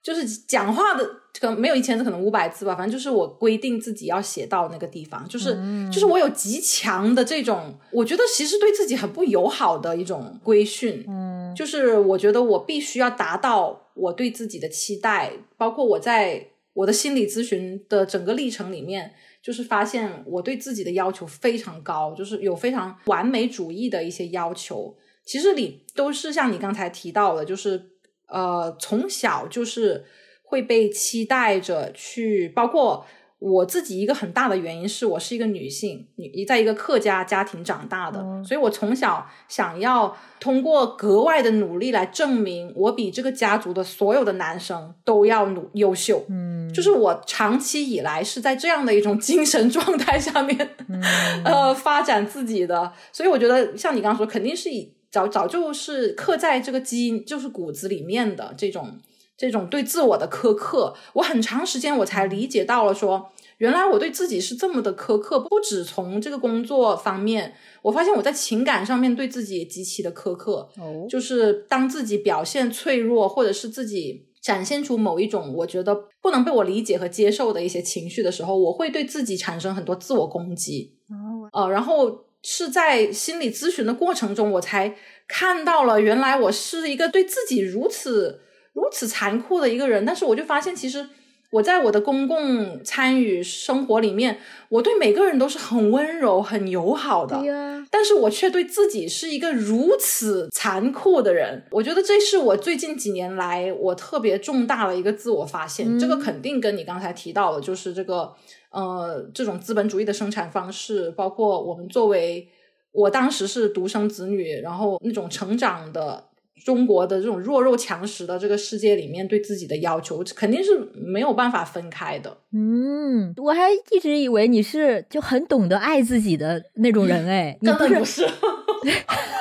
[0.00, 1.04] 就是讲话的
[1.40, 5.56] 可能没有一千字可能五百字吧，反正就是我规定自己要写到那个地方，就是、
[5.92, 19.12] 就是我有极强的这种，我觉得其实对自己很不友好的一种规训，嗯就是我觉得我必须要达到我对自己的期待，包括我在我的心理咨询的整个历程里面，
[19.42, 24.96] 就是发现我对自己的要求非常高，就是有非常完美主义的一些要求。
[25.24, 27.90] 其实你都是像你刚才提到的，就是
[28.28, 30.04] 呃，从小就是
[30.48, 33.04] 会被期待着去，包括
[33.38, 46.24] 我自己一个很大的原因是我是一个女性，女在一个客家家庭长大的，哦所以我从小想要通过格外的努力来证明我比这个家族的所有的男生都要努优秀。
[46.28, 50.56] 嗯，就是我长期以来是在这样的一种 精神状态下面，
[50.88, 51.00] 嗯
[51.44, 58.98] 呃，发展自己的，所以我觉得像你刚刚说，肯定是以早早就是刻在这个基因，就是骨子里面的这种
[59.38, 60.94] 这种对自我的苛刻。
[61.14, 70.68] 我很长时间我才理解到了说，原来我对自己是这么的苛刻，不只从这个工作方面，我发现我在情感上面对自己也极其的苛刻。
[70.76, 80.94] 哦，就是当自己表现脆弱，或者是自己展现出某一种我觉得不能被我理解和接受的一些情绪的时候，我会对自己产生很多自我攻击。
[81.08, 84.94] 哦呃，然后是在心理咨询的过程中，我才
[85.26, 88.40] 看到了原来我是一个对自己如此
[88.78, 90.04] 如此残酷的一个人。
[90.04, 91.06] 但是我就发现，其实
[91.50, 97.42] 我在我的公共参与生活里面，我对每个人都是很温柔、很友好的。
[97.90, 105.96] 但是我却对自己是一个如此残酷的人，我觉得这是我最近几年来我特别重大的一个自我发现。
[105.96, 108.30] 嗯这个肯定跟你刚才提到的，就是这个
[108.70, 112.46] 呃这种资本主义的生产方式，包括我们作为
[112.92, 116.27] 我当时是独生子女，然后那种成长的。
[116.64, 122.36] 中国的这种弱肉强食的这个世界里面，对自己的要求肯定是没有办法分开的。
[122.52, 128.26] 嗯，我还一直以为你是就很懂得爱自己的那种人 哎，你不是根本不是，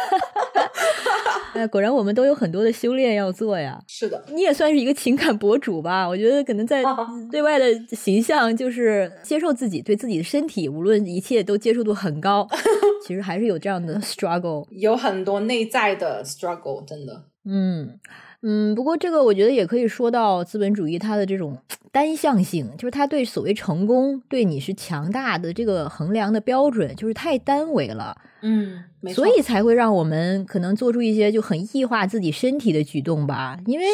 [1.58, 3.82] 哎，果然我们都有很多的修炼要做呀。
[3.88, 6.08] 是的，你也算是一个情感博主吧？
[6.08, 6.84] 我觉得可能在
[7.32, 12.48] 对外的形象就是接受自己，对自己的身体，无论一切都接受度很高。
[13.06, 14.68] 其实还是有这样的 struggle。
[14.72, 17.24] 有很多内在的 struggle，真的。
[17.46, 18.00] 嗯
[18.42, 21.58] 嗯，不过这个我觉得也可以说到资本主义它的这种
[21.92, 28.16] 单向性，就是它对所谓成功、对你是强大的这个衡量的标准，就是太单维了。
[28.42, 28.84] 嗯，
[29.16, 29.42] 所以。
[29.48, 33.86] 才会让我们可能做出一些就很异化自己身体的举动吧，因为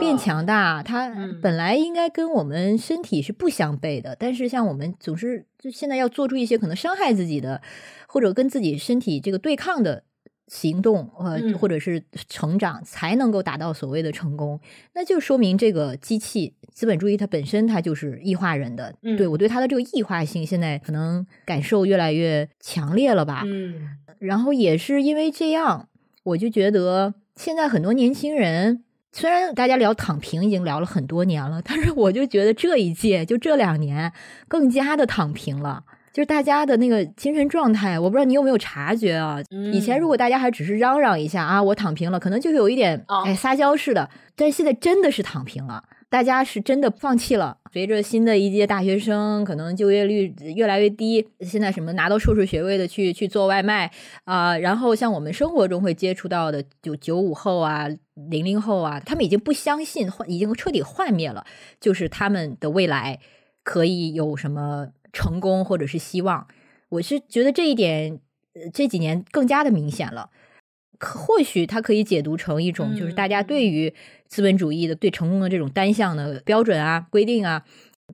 [0.00, 1.38] 变强大，它嗯。
[1.40, 7.62] 本来应该跟我们身体是不相悖的，但是像我们总是就现在要做出一些可能伤害自己的，
[8.08, 10.02] 或者跟自己身体这个对抗的
[10.46, 11.58] 行动，呃，嗯。
[11.58, 14.60] 或者是成长，才能够达到所谓的成功，
[14.94, 23.98] 那就说明这个机器资本主义它本身它就是异化人的，嗯对我对它的这个异化性现在可能感受越来越强烈了吧，嗯。
[24.18, 25.88] 然后也是因为这样，
[26.22, 28.82] 我就觉得现在很多年轻人，
[29.12, 34.12] 虽然大家聊躺平已经聊了很多年了，但是我就觉得这一届就这两年
[34.48, 35.84] 更加的躺平了。
[36.16, 39.38] 就是大家的那个精神状态，我不知道你有没有察觉啊？
[39.50, 45.84] 嗯以前如果大家还只是嚷嚷一下啊，我躺平了，可能就有一点哦哎撒娇似的，但是现在真的是躺平了。
[46.08, 47.58] 大家是真的放弃了。
[47.70, 53.90] 随着新的一届大学生可能就业率越来越低，现在什么拿到硕士学位的去去做外卖
[54.24, 57.86] 啊、然后像我们生活中会接触到的，就九五后啊、
[58.30, 61.44] 零零后啊，他们已经不相信，已经彻底幻灭了，
[61.78, 63.18] 就是他们的未来
[63.62, 64.86] 可以有什么
[65.16, 66.46] 成功或者是希望。
[66.90, 68.20] 我是觉得这一点，
[68.52, 70.28] 呃这几年更加的明显了。
[70.98, 73.92] 可或许它可以解读成一种，就是大家对于
[74.28, 77.64] 资本主义的对成功的这种单向的标准啊、规定啊，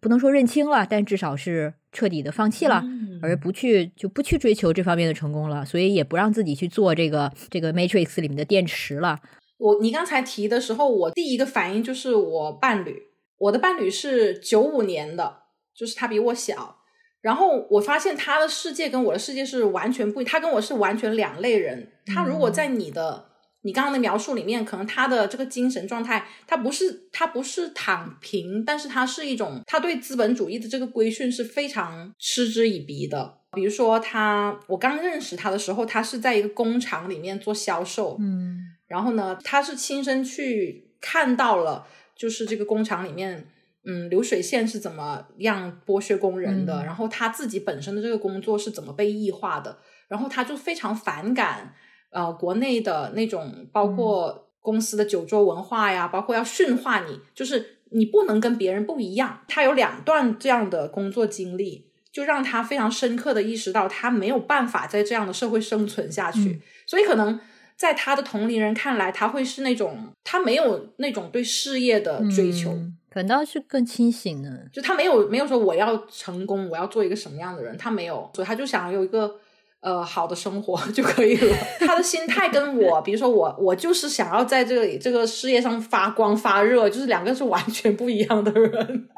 [0.00, 9.20] 不能说认清了，但至少是彻底的放弃了，嗯而不去就不去追求这方面的成功了，所以也不让自己去做这个这个 Matrix 里面的电池了。
[9.59, 13.00] 我你刚才提的时候，我第一个反应就是我伴侣，
[13.38, 15.42] 我的伴侣是九五年的，
[15.72, 16.78] 就是他比我小。
[17.23, 21.91] 然后我发现他的世界跟我的世界是完全不一，他跟我是完全两类人。
[22.05, 23.27] 他如果在你的、
[23.62, 33.39] 你刚刚的描述里面，可能他的这个精神状态，他不是他不是躺平，但是他是一种他对资本主义的这个规训是非常嗤之以鼻的。
[33.53, 38.59] 比如说他，我刚认识他的时候，他是在一个工厂里面做销售，嗯
[38.89, 43.47] 然后呢，他是亲身去看到了，就是这个工厂里面，
[43.85, 49.78] 嗯，流水线是怎么样剥削工人的，嗯然后他自己本身的这个工作是怎么被异化的，
[50.09, 51.74] 然后他就非常反感，
[52.11, 59.41] 呃，国内的那种包括公司的酒桌文化呀，包括要驯化你，就是你不能跟别人不一样。
[59.49, 66.51] 他有两段这样的工作经历，就让他非常深刻的意识到，他没有办法在这样的社会生存下去。
[66.51, 67.41] 嗯所以可能
[67.76, 72.72] 在他的同龄人看来，他会是那种他没有那种对事业的追求。
[72.72, 74.50] 嗯反倒是更清醒呢。
[74.72, 79.36] 就他没有没有说我要成功，我要做一个什么样的人，他没有，所以他就想有一个
[79.80, 81.56] 呃好的生活 就可以了。
[81.80, 89.08] 他的心态跟我，比如说我，我就是想要在这里这个事业上发光发热，就是两个是完全不一样的人。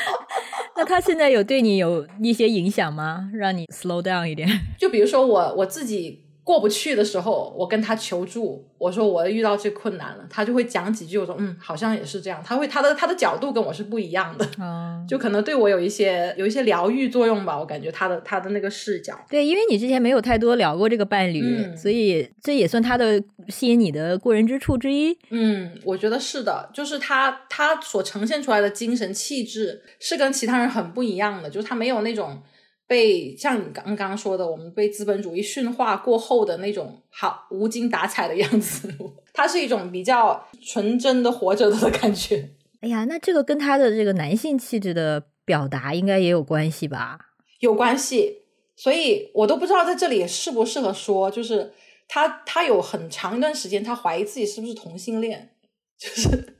[0.76, 3.30] 那他现在有对你有一些影响吗？
[3.34, 4.48] 让你 slow down 一点？
[4.78, 12.42] 就比如说我我自己过不去的时候，我跟他求助，我说我遇到这困难了，他就会讲几句，我说嗯，好像也是这样。
[12.44, 14.48] 他会他的他的角度跟我是不一样的。
[14.58, 25.16] 嗯，就可能对我有一些有一些疗愈作用吧，我感觉他的他的那个视角，对，因为你之前没有太多聊过这个伴侣，嗯所以这也算他的吸引你的过人之处之一。
[25.30, 32.42] 嗯，我觉得是的，就是他他所呈现出来的精神气质是跟其他人很不一样的，就是他没有那种
[32.90, 38.92] 被像你刚刚说的，我们被资本主义驯化过后的那种好无精打采的样子，
[39.32, 42.50] 他是一种比较纯真的活着的感觉。
[42.80, 47.16] 哎呀，那这个跟他的这个男性气质的表达应该也有关系吧？
[47.60, 48.42] 有关系，
[48.74, 51.72] 所以我都不知道在这里适不适合说，就是
[52.08, 55.50] 他他有很长一段时间，他怀疑自己是不是同性恋，
[55.96, 56.56] 就是，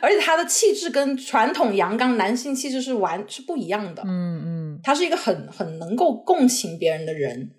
[0.00, 7.52] 而且他的气质跟传统阳刚男性气质是完是不一样的，嗯嗯，他是一个很很能够共情别人的人，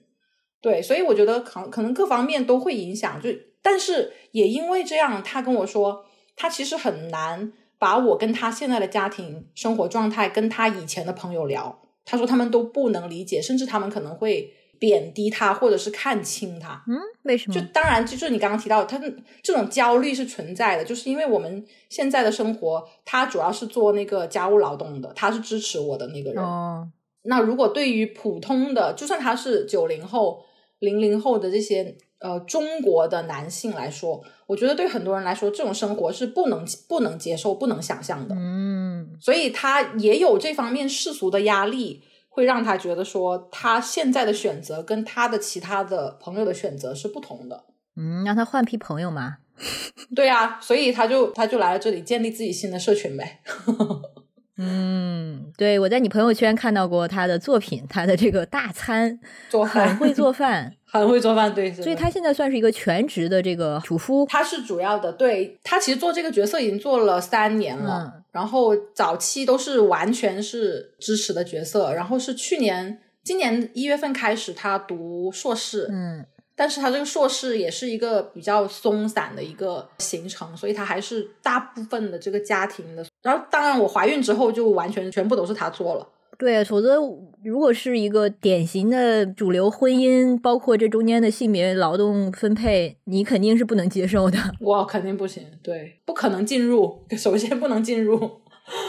[0.61, 3.29] 对，所以我觉得可可能各方面都会影响，就
[3.61, 14.53] 但是也因为这样，他跟我说，他其实很难把我跟他现在的家庭生活状态跟他以前的朋友聊，他说他们都不能理解，甚至他们可能会
[14.83, 16.83] 贬低他，或者是看轻他。
[16.89, 17.53] 嗯，为什么？
[17.55, 18.99] 就当然，就就是你刚刚提到，他
[19.41, 26.43] 这种焦虑是存在的，就是因为我们现在的生活，他主要是做那个家务劳动的，他是支持我的那个人。
[26.43, 26.85] 哦，
[27.23, 30.43] 那如果对于普通的，就算他是九零后、
[30.79, 38.35] 零零后的这些呃中国的男性来说，我觉得对很多人来说，这种生活是不能不能接受、不能想象的。
[38.37, 42.03] 嗯所以他也有这方面世俗的压力，
[42.33, 47.65] 会让他觉得说，他现在的选择跟他的其他的朋友的选择是不同的。
[47.95, 49.37] 嗯，让他换批朋友嘛。
[50.15, 53.41] 对啊，所以他就他就来了这里建立自己新的社群呗。
[54.57, 64.25] 嗯，对，我在你朋友圈看到过他的作品，他的这个大餐， 做饭很会做饭， 很会做饭，对，所以他现在算是一个全职的这个主夫。
[64.29, 68.23] 他是主要的，对他其实做这个角色已经做了三年了，嗯。
[68.31, 76.25] 然后早期都是完全是支持的角色，然后是去年今年一月份开始他读硕士，嗯
[76.55, 86.07] 但是他这个硕士也是一个比较松散的一个行程，所以他还是大部分的这个家庭的，然后当然我怀孕之后就完全全部都是他做了。
[86.37, 86.95] 对，否则
[87.43, 94.37] 如果是一个典型的主流婚姻，包括这中间的性别劳动分配，你肯定是不能接受的。
[94.59, 98.41] 我肯定不行，对，不可能进入， 首先不能进入。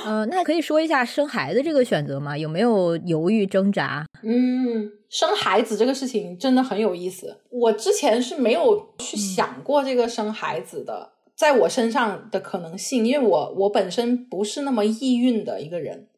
[0.04, 2.36] 呃， 那可以说一下生孩子这个选择吗？
[2.36, 4.06] 有没有犹豫挣扎？
[4.22, 7.40] 嗯，生孩子这个事情真的很有意思。
[7.50, 16.08] 我之前是没有去想过这个生孩子的，在我身上的可能性，因为我我本身不是那么易孕的一个人，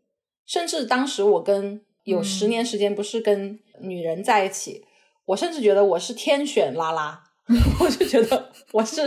[0.45, 4.85] 甚至当时我跟有嗯十年时间不是跟女人在一起，
[5.27, 7.25] 我甚至觉得我是天选拉拉。
[7.81, 9.03] 我就觉得我是，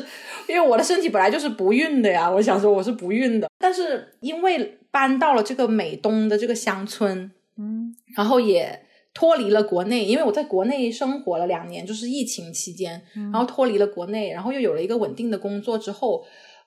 [0.47, 16.23] 因为我的身体本来就是不孕的呀，我想说我是不孕的，但是因为搬到了这个美东的这个乡村，嗯然后也脱离了国内，因为我在国内生活了两年，就是疫情期间，然后脱离了国内，然后又有了一个稳定的工作之后，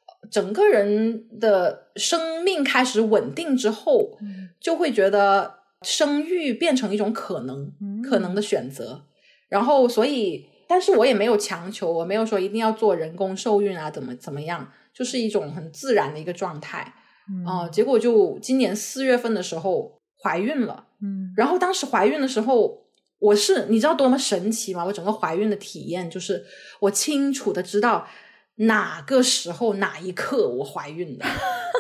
[0.06, 9.06] 呃整个人的生命开始稳定之后，嗯就会觉得生育变成一种可能，嗯可能的选择。
[9.48, 16.94] 然后，所以，但是我也没有强求，我没有说一定要做人工受孕啊，怎么怎么样，就是一种很自然的一个状态。
[17.28, 20.86] 嗯啊、结果就今年四月份的时候怀孕了。
[21.02, 22.84] 嗯然后当时怀孕的时候，
[23.18, 24.82] 我是你知道多么神奇吗？
[24.82, 26.42] 我整个怀孕的体验就是
[26.80, 28.08] 我清楚的知道
[28.54, 31.26] 哪个时候哪一刻我怀孕的，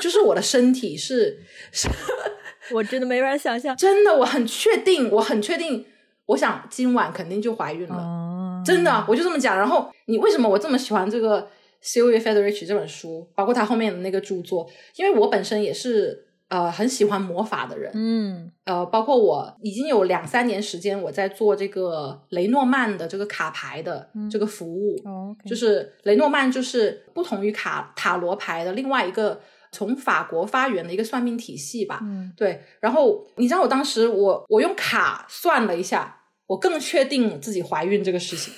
[0.02, 1.88] 就是我的身体是是
[2.74, 3.74] 我真的没法想象。
[3.74, 5.86] 真的，我很确定，我很确定，
[6.26, 8.21] 我想今晚肯定就怀孕了，哦，
[8.64, 9.56] 真的，我就这么讲。
[9.56, 11.48] 然后你为什么我这么喜欢这个
[11.82, 14.68] Sylvia Federici 这本书，包括他后面的那个著作？
[14.96, 29.40] 因为我本身也是呃很喜欢魔法的人，嗯呃，包括我已经有两三年时间我在做这个雷诺曼的这个卡牌的这个服务，哦就是雷诺曼就是不同于卡塔罗牌的另外一个
[29.72, 31.98] 从法国发源的一个算命体系吧。
[32.02, 36.21] 嗯对，然后你知道我当时我我用卡算了一下，
[36.52, 38.52] 我更确定自己怀孕这个事情。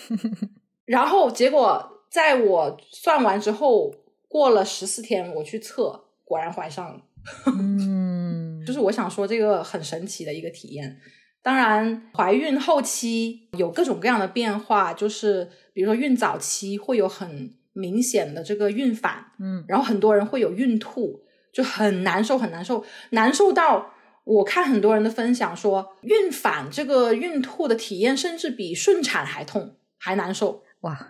[0.84, 3.95] 然后结果在我算完之后，
[4.26, 7.01] 过了十四天我去测，果然怀上了。
[7.47, 11.01] 嗯，就是我想说这个很神奇的一个体验。
[11.40, 21.20] 当然，怀孕后期有各种各样的变化，就是比如说孕早期会有很明显的这个孕反，嗯然后很多人会有孕吐，
[21.53, 23.93] 就很难受，很难受，难受到
[24.25, 30.62] 我看很多人的分享说，孕反这个孕吐的体验，甚至比顺产还痛，还难受。
[30.81, 31.09] 哇，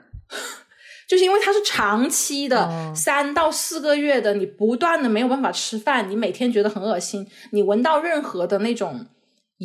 [1.09, 9.07] 就是因为它是长期的哦三到四个月的，你不断的没有办法吃饭，你每天觉得很恶心，你闻到任何的那种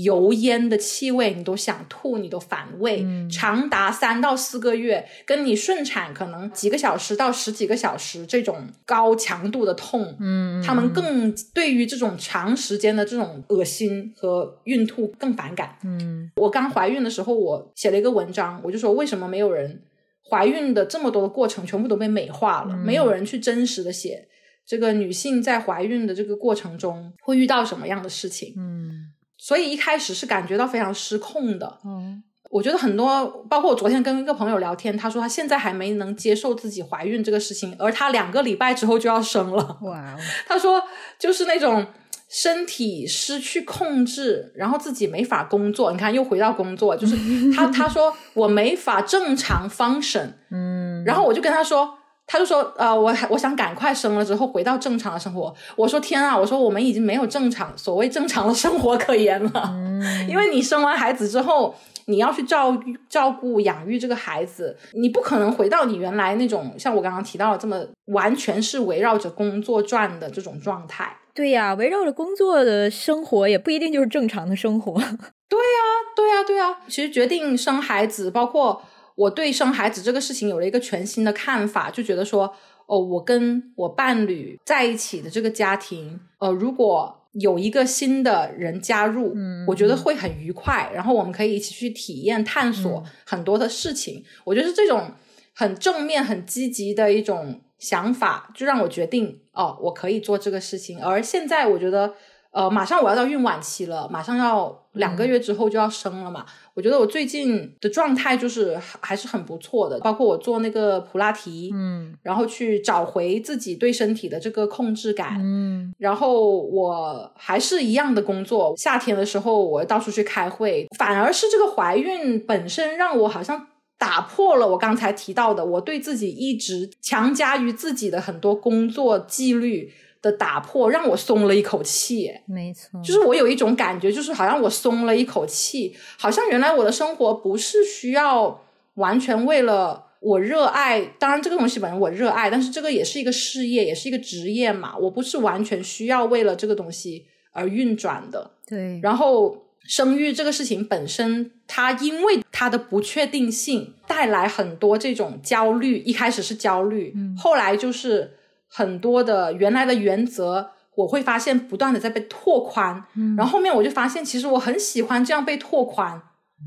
[0.04, 3.30] 油烟的气味，你都想吐，你都反胃，嗯。
[3.30, 15.78] 长达三到四个月，跟你顺产可能几个小时到十几个小时这种高强度的痛，嗯，他们更对于这种长时间的这种恶心和孕吐更反感。
[15.84, 16.32] 嗯。
[16.36, 19.82] 我刚怀孕的时候，我写了一个文章，我就说为什么没有人
[20.30, 22.80] 怀孕的这么多的过程全部都被美化了，嗯。
[22.80, 24.28] 没有人去真实的写
[24.66, 29.12] 这个女性在怀孕的这个过程中会遇到什么样的事情，嗯
[29.42, 31.80] 所以一开始是感觉到非常失控的。
[31.86, 32.22] 嗯
[32.52, 39.78] 我觉得很多，包括我昨天跟一个朋友聊天，他说他现在还没能接受自己怀孕这个事情，而他两个礼拜之后就要生了。
[39.84, 40.18] 哇哦，
[40.50, 40.82] 他说
[41.20, 41.86] 就是那种
[42.28, 45.92] 身体失去控制，然后自己没法工作。
[45.92, 47.16] 你看，又回到工作，就是
[47.54, 51.99] 他他说我没法正常 function， 嗯，然后我就跟他说。
[52.32, 55.52] 他就说，呃，我我想赶快生了之后回到正常的生活。
[55.76, 60.00] 我说天啊，我说我们已经没有正常所谓正常的生活可言了，嗯
[60.30, 61.74] 因为你生完孩子之后，
[62.06, 71.12] 你要去照育照顾养育这个孩子，你不可能回到你原来那种像我刚刚提到的这么完全是围绕着工作转的这种状态。
[71.34, 74.94] 对呀，围绕着工作的生活也不一定就是正常的生活。
[75.50, 78.82] 对呀、对呀、其实决定生孩子，包括
[79.20, 82.53] 我对生孩子这个事情有了一个全新的看法，就觉得说，
[82.86, 94.24] 哦，我跟我伴侣在一起的这个家庭，呃，如果有一个新的人加入，嗯我觉得会很愉快，然后我们可以一起去体验、探索很多的事情。
[94.45, 95.11] 我觉得这种
[95.53, 101.03] 很正面、很积极的一种想法，就让我决定，哦，我可以做这个事情。
[101.03, 102.13] 而现在，我觉得。
[102.52, 106.45] 呃，马上我要到孕晚期了，马上要两个月之后就要生了嘛。
[106.74, 115.38] 我觉得我最近的状态就是还还是很不错的，包括我做那个普拉提，嗯然后去找回自己对身体的这个控制感。
[115.39, 123.68] 嗯然后我还是一样的工作，夏天的时候我到处去开会，反而是这个怀孕本身让我好像
[124.00, 132.32] 打破了我刚才提到的我对自己一直强加于自己的很多工作纪律的打破，让我松了一口气。
[132.45, 138.63] 没错，就是我有一种感觉，就是好像我松了一口气，好像原来我的生活不是需要
[138.95, 148.51] 完全为了我热爱，当然这个东西本身我热爱，但是这个也是一个事业，也是一个职业嘛，我不是完全需要为了这个东西而运转的。
[148.67, 158.39] 对，然后生育这个事情本身，它因为它的不确定性带来很多这种焦虑，一开始是焦虑，嗯后来就是
[158.70, 166.22] 很多的原来的原则，我会发现不断的在被拓宽，嗯然后后面我就发现，其实我很喜欢这样被拓宽，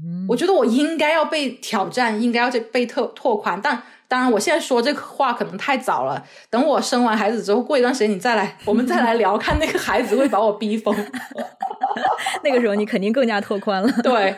[0.04, 3.82] 嗯我觉得我应该要被挑战，应该要被拓拓宽，但。
[4.08, 6.22] 当然，我现在说这个话可能太早了。
[6.50, 10.94] 等我生完孩子之后，过一段时间你再来，我们再来聊，看那个孩子会把我逼疯。
[12.44, 13.90] 那个时候你肯定更加拓宽了。
[14.02, 14.36] 对，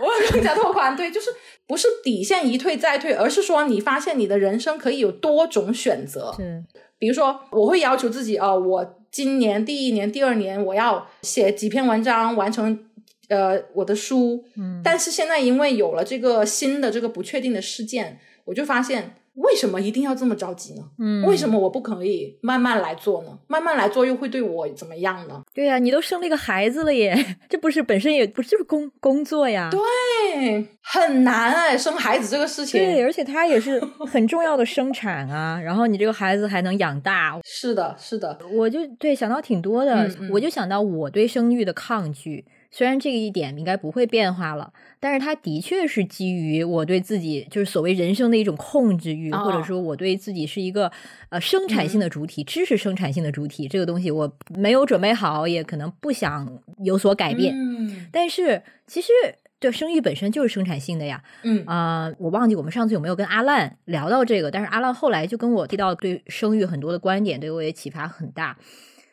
[0.00, 0.96] 我更加拓宽。
[0.96, 1.30] 对，就是
[1.66, 6.34] 不是底线一退再退，而是说你发现你的人生可以有多种选择。
[6.38, 6.66] 嗯，
[6.98, 12.86] 比如说，我会要求自己哦，我今年第一年、第二年我要写几篇文章，完成
[13.28, 14.44] 呃我的书。
[14.56, 19.14] 嗯，但是现在因为有了这个新的这个不确定的事件，我就发现。
[19.34, 20.82] 为什么一定要这么着急呢？
[20.98, 23.38] 嗯，为什么我不可以慢慢来做呢？
[23.46, 25.42] 慢慢来做又会对我怎么样呢？
[25.54, 27.16] 对呀、你都生了一个孩子了耶，
[27.48, 29.70] 这不是本身也不是就是工工作呀？
[29.70, 32.80] 对，很难哎，生孩子这个事情。
[32.80, 42.44] 对，而且它也是很重要的生产啊， 然后你这个孩子还能养大，是的，是的，我就对想到挺多的，嗯嗯我就想到我对生育的抗拒，
[42.76, 50.90] 虽然这个一点应该不会变化了，但是它的确是基于我对自己就是所谓人生的一种控制欲，哦或者说我对自己是一个
[51.28, 57.54] 呃生产性的主体、知识生产性的主体，这个东西我没有准备好，也可能不想有所改变。
[57.56, 59.12] 嗯但是其实
[59.60, 61.22] 对，生育本身就是生产性的呀。
[61.44, 68.58] 嗯啊、我忘记我们上次有没有跟阿烂聊到这个，但是阿烂后来就跟我提到对生育很多的观点，对我也启发很大。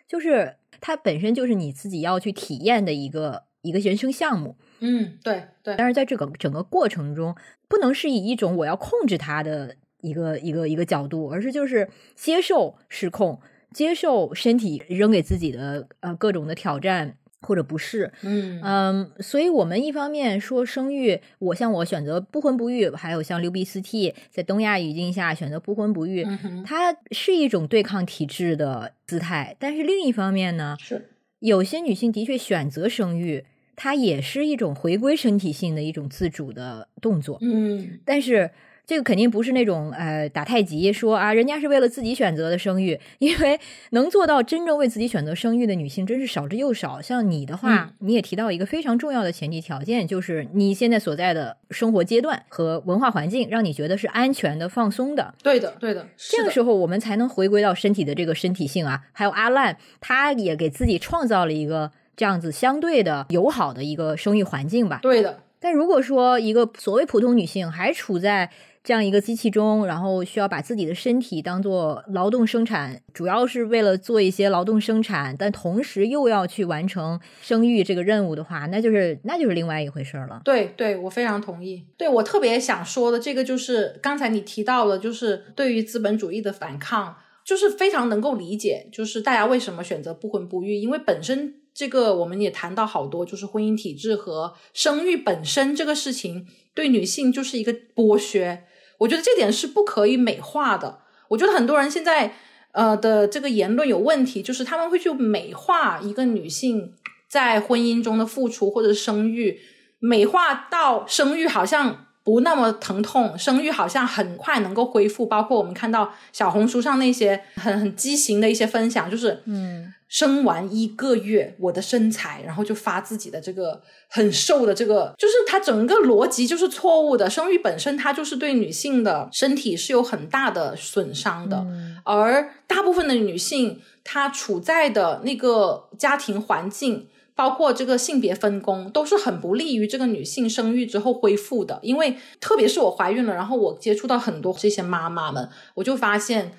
[0.08, 7.36] 就是它本身就是你自己要去体验的一个一个人生项目，嗯，对对，但是在这个整个过程中，
[7.68, 13.40] 不能是以一种我要控制它的一个一个一个角度，而是就是接受失控，
[13.72, 18.12] 接受身体扔给自己的呃各种的挑战或者不适。
[18.24, 29.56] 嗯嗯，所以我们一方面说生育，我像我选择不婚不育，还有像六 B 四 T 在东亚语境下选择不婚不育，嗯，它是一种对抗体制的姿态。
[29.60, 31.11] 但是另一方面呢，是
[31.42, 33.44] 有些女性的确选择生育，
[33.76, 37.38] 它也是一种回归身体性的一种自主的动作。
[37.42, 38.52] 嗯但是
[38.92, 43.58] 这个肯定不是那种呃打太极说啊，人家是为了自己选择的生育， 因为
[43.92, 47.02] 能做到真正为自己选择生育的女性真是少之又少。
[47.02, 55.34] 像你的话，嗯你也提到一个非常重要的前提条件，就是你现在所在的生活阶段和文化环境，让你觉得是安全的、放松的。
[55.42, 59.04] 对的对的，的这个时候，我们才能回归到身体的这个身体性啊。
[59.14, 65.00] 还有阿烂，他也给自己创造了一个这样子相对的友好的一个生育环境吧。
[65.02, 68.50] 对的，但如果说一个所谓普通女性还处在
[68.84, 80.42] 这样一个机器中，然后需要把自己的身体当做劳动生产，主要是为了做一些劳动生产，但同时又要去完成生育这个任务的话，那就是那就是另外一回事儿了。
[80.44, 81.86] 对对，我非常同意。
[81.96, 87.16] 对我特别想说的这个就是刚才你提到了，就是对于资本主义的反抗，
[87.46, 98.64] 就是非常能够理解，就是大家为什么选择不婚不育，因为本身这个我们也谈到好多，就是婚姻体制和生育本身这个事情对女性就是一个剥削，
[99.02, 101.00] 我觉得这点是不可以美化的。
[101.30, 102.34] 我觉得很多人现在
[102.72, 106.94] 呃的这个言论有问题，就是他们会去美化一个女性
[107.28, 109.60] 在婚姻中的付出或者生育，
[110.00, 115.26] 美化到生育好像不那么疼痛，生育好像很快能够恢复。
[115.26, 127.30] 包括我们看到小红书上那些很很畸形的一些分享，就是嗯，生完一个月我的身材，然后就发自己的这个很瘦的这个，就是它整个逻辑就是错误的。
[127.30, 137.08] 生育本身它就是对女性的身体是有很大的损伤的，嗯而大部分的女性她处在的那个家庭环境。
[137.34, 146.52] 包括这个性别分工都是很不利于这个女性生育之后恢复的，因为特别是我怀孕了，然后我接触到很多这些妈妈们，我就发现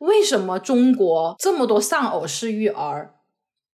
[0.00, 3.14] 为什么中国这么多丧偶式育儿，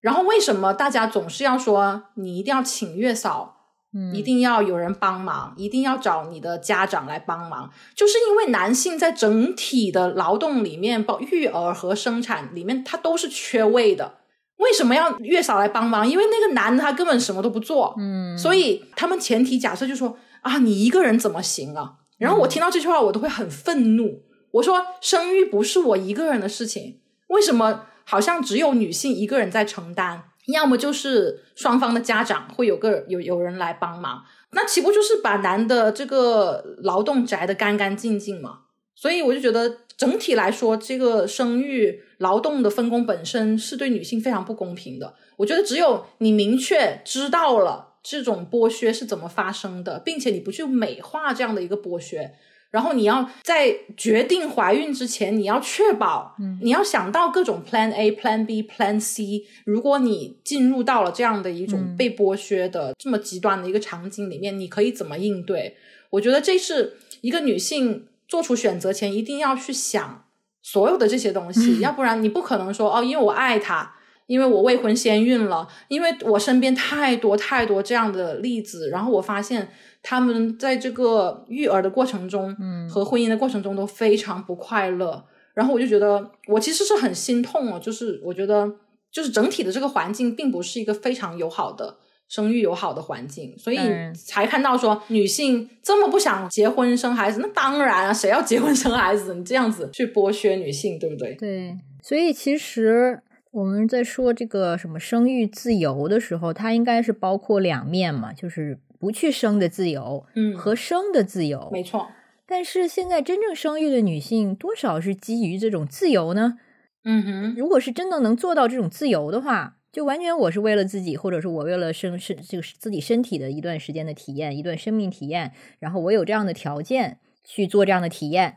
[0.00, 3.56] 然后为什么大家总是要说你一定要请月嫂，
[3.94, 14.14] 嗯一定要有人帮忙，一定要找你的家长来帮忙，就是因为男性在整体的劳动里面，包育儿和生产里面，他都是缺位的。
[14.56, 16.08] 为什么要月嫂来帮忙？
[16.08, 21.96] 因为那个男的他根本什么都不做，嗯，所以他们前提假设就说啊，你一个人怎么行啊？
[22.16, 24.22] 然后我听到这句话，我都会很愤怒。
[24.54, 30.22] 我说生育不是我一个人的事情，为什么好像只有女性一个人在承担？
[30.46, 38.60] 要么就是双方的家长会有个有有人来帮忙，那岂不就是把男的这个劳动摘得干干净净吗？
[38.94, 45.14] 所以我就觉得整体来说，这个生育劳动的分工本身是对女性非常不公平的。
[45.38, 52.34] 我觉得只有你明确知道了这种剥削是怎么发生的，并且你不去美化这样的一个剥削，
[52.74, 59.44] 然后你要在决定怀孕之前，你要确保，你要想到各种 Plan A、Plan B、Plan C。
[59.64, 65.76] 如果你进入到了这样的一种嗯被剥削的、这么极端的一个场景里面，你可以怎么应对？
[66.10, 70.24] 我觉得这是一个女性做出选择前一定要去想
[70.60, 73.93] 所有的这些东西，要不然你不可能说哦，因为我爱他，
[74.26, 79.68] 因为我未婚先孕了，因为我身边太多太多这样的例子，然后我发现
[80.02, 88.70] 他们在这个育儿的过程中，嗯和婚姻的过程中都非常不快乐，然后我就觉得我其实是很心痛哦，就是我觉得
[89.10, 91.98] 就是整体的这个环境并不是一个非常友好的。
[92.26, 99.34] 生育友好的环境，所以嗯才看到说女性这么不想结婚生孩子，那当然啊，谁要结婚生孩子？
[99.34, 101.34] 你这样子去剥削女性，对不对？
[101.34, 103.20] 对，所以其实
[103.54, 111.70] 我们在说这个什么生育自由的时候，它应该是包括两面嘛，就是不去生的自由嗯，和生的自由。
[111.72, 112.08] 没错，
[112.46, 116.58] 但是现在真正生育的女性，多少是基于这种自由呢？
[117.04, 128.56] 嗯哼，如果是真的能做到这种自由的话，就完全我是为了自己，或者是我为了生身这个自己身体的一段时间的体验，一段生命体验，然后我有这样的条件去做这样的体验，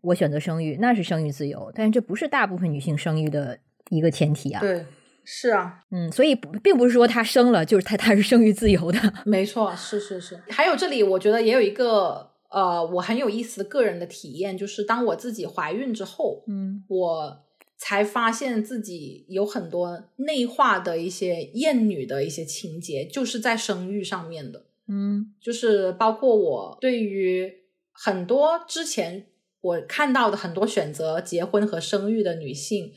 [0.00, 1.70] 我选择生育，那是生育自由。
[1.74, 3.58] 但是这不是大部分女性生育的
[3.90, 4.60] 一个前提啊。
[4.60, 4.84] 对，
[5.24, 10.40] 是啊，嗯，所以并不是说她生了就是她她是生育自由的， 没错，是是是。
[10.48, 17.44] 还有这里，我觉得也有一个呃，我很有意思的个人的体验，就是当我自己怀孕之后，嗯我
[17.76, 24.64] 才发现自己有很多内化的一些厌女的一些情节，就是在生育上面的。
[24.90, 27.52] 嗯就是包括我对于
[27.92, 29.26] 很多之前
[29.60, 32.92] 我看到的很多选择结婚和生育的女性，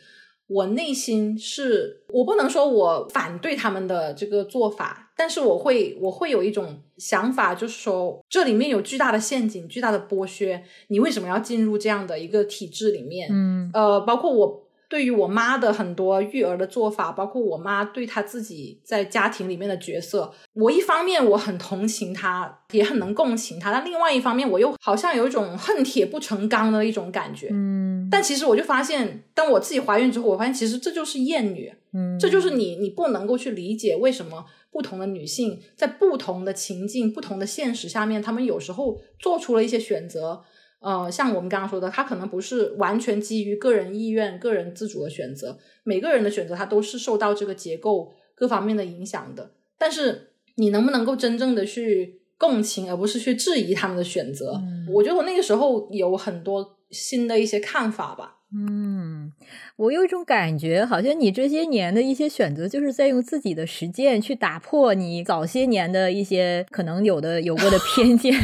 [0.51, 13.29] 我内心是我不能说我反对他们的这个做法，但是我会我会有一种想法，就是说这里面有巨大的陷阱、巨大的剥削，你为什么要进入这样的一个体制里面？
[13.31, 27.47] 嗯呃，包括我对于我妈的很多育儿的做法，包括我妈对她自己在家庭里面的角色，我一方面我很同情她，也很能共情她，但另外一方面我又好像有一种恨铁不成钢的一种感觉。
[27.53, 40.43] 嗯，但其实我就发现，当我自己怀孕之后，我发现其实这就是厌女，嗯这就是你你不能够去理解为什么不同的女性在不同的情境、不同的现实下面，她们有时候做出了一些选择。
[40.81, 49.51] 呃，像我们刚刚说的，它可能不是完全基于个人意愿、个人自主的选择，每个人的选择，它都是受到这个结构各方面的影响的。
[49.77, 54.53] 但是你能不能够真正的去共情，而不是去质疑他们的选择？
[54.55, 58.40] 嗯我觉得我那个时候有很多新的一些看法吧。
[58.53, 59.31] 嗯，
[59.77, 68.33] 我有一种感觉，好像你这些年的一些选择，就是在用自己的实践去打破你早些年的一些可能有的有过的偏见。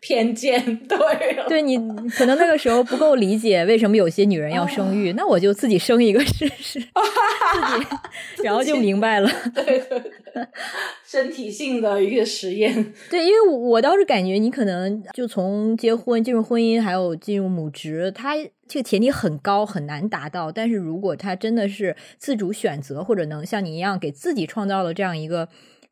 [0.00, 0.98] 偏见，对
[1.48, 1.78] 对你
[2.10, 6.78] 可能那个时候不够理解为什么有些女人要生育，那我就自己生一个试试，
[8.36, 9.30] 自己，然后就明白了。
[9.54, 10.46] 对对对，
[11.04, 18.34] 身体性的一个实验，对，因为我我倒是感觉你可能就从结婚进入婚姻，还有进入母职，它
[18.70, 20.52] 这个前提很高，很难达到。
[20.52, 25.48] 但是如果他真的是自主选择，或者能像你一样给自己创造了这样一个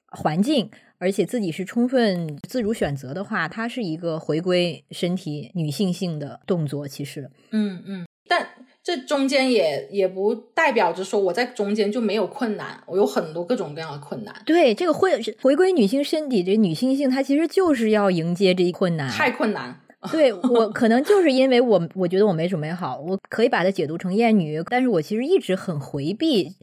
[0.06, 6.86] 环境，而且自己是充分自主选择的话，它是一个回归身体女性性的动作。
[6.86, 8.46] 其实，嗯嗯，但
[8.84, 19.10] 这中间也也不代表着说我在中间就没有困难，我有很多各种各样的困难，对这个会回归女性身体，这女性性，它其实就是要迎接这一困难。
[19.10, 19.80] 太困难。
[20.12, 26.55] 对我可能就是因为我我觉得我没准备好，我可以把它解读成厌女，但是我其实一直很回避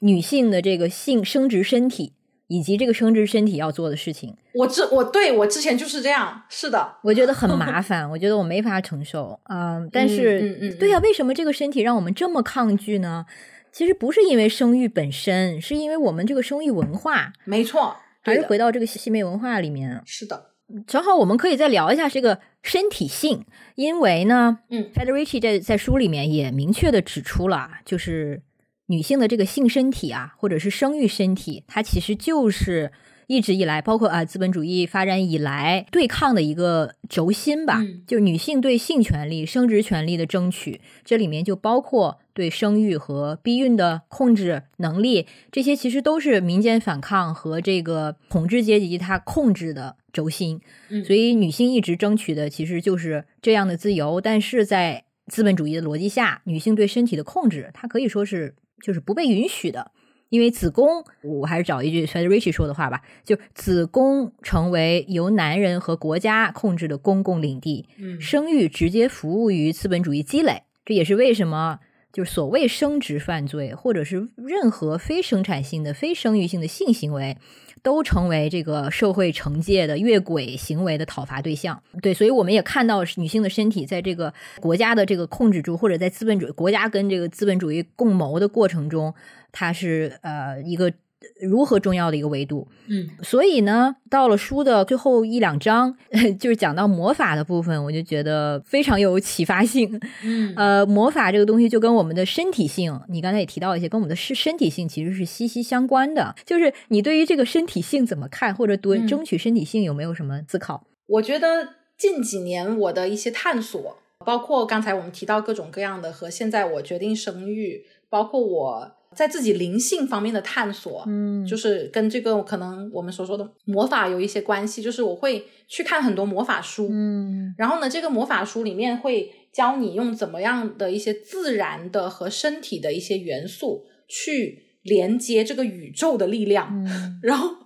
[0.00, 2.14] 女性的这个性生殖身体
[2.48, 13.26] 以及这个生殖身体要做的事情，我之我对我之前就是这样，是的，我觉得很麻烦，我觉得我没法承受，嗯，但是、嗯嗯嗯对呀、为什么这个身体让我们这么抗拒呢？
[13.70, 20.51] 其实不是因为生育本身，是因为我们这个生育文化，没错，还是对回到这个西美文化里面，是的，
[20.86, 23.44] 正好我们可以再聊一下这个身体性，
[23.74, 24.90] 因为呢，嗯。
[24.94, 28.42] Federici 在在书里面也明确的指出了，就是
[28.86, 32.92] 女性的这个性身体啊，或者是生育身体，它其实就是
[33.26, 38.02] 一直以来，包括啊资本主义发展以来对抗的一个轴心吧，嗯。
[38.06, 50.60] 就女性对性权利、生殖权利的争取，这里面就包括对生育和避孕的控制能力，这些其实都是民间反抗和这个统治阶级它控制的轴心。
[50.88, 59.92] 嗯所以女性一直争取的其实就是这样的自由，但是在资本主义的逻辑下，女性对身体的控制，它可以说是就是不被允许的。
[60.28, 77.36] 因为子宫，我还是找一句 Federici 说的话吧，就子宫成为由男人和国家控制的公共领地，嗯生育直接服务于资本主义积累，这也是为什么就是所谓生殖犯罪，或者是任何非生产性的、非生育性的性行为，
[77.82, 81.82] 都成为这个社会惩戒的越轨行为的讨伐对象。
[82.00, 89.12] 对，所以我们也看到女性的身体在这个国家的这个控制住，或者在资本主义国家跟这个资本主义共谋的过程中，
[89.50, 90.92] 它是呃一个
[91.40, 92.66] 如何重要的一个维度。
[92.88, 95.96] 嗯所以呢，到了书的最后一两章，
[96.38, 100.00] 就是讲到魔法的部分，我就觉得非常有启发性。
[100.24, 106.34] 嗯呃，魔法这个东西就跟我们的身体性，你刚才也提到一些，跟我们的身身体性其实是息息相关的。
[106.44, 110.84] 就是你对于这个身体性怎么看，或者对嗯争取身体性有没有什么思考？
[111.06, 121.46] 我觉得近几年我的一些探索，包括刚才我们提到各种各样的，和现在我决定生育，包括我在自己灵性方面的探索，嗯。
[121.46, 124.82] 就是跟这个可能我们所说的魔法有一些关系。
[124.82, 127.54] 就是我会去看很多魔法书，嗯。
[127.56, 137.20] 然后呢，这个魔法书里面会教你用怎么样的一些自然的和身体的一些元素去连接这个宇宙的力量，嗯。
[137.22, 137.56] 然后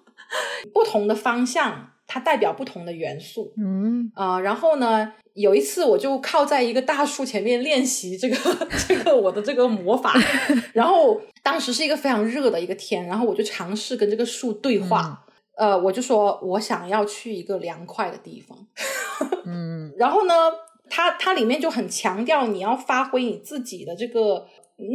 [0.73, 3.53] 不同的方向它代表不同的元素。
[3.59, 8.37] 嗯啊、然后呢，有一次我就靠在一个大树前面练习这个
[8.87, 10.15] 这个我的这个魔法，
[10.73, 15.25] 然后当时是一个非常热的一个天，然后我就尝试跟这个树对话，
[15.57, 18.57] 呃，我就说我想要去一个凉快的地方，
[19.45, 20.35] 嗯 然后呢，
[20.89, 24.47] 它它里面就很强调你要发挥你自己的这个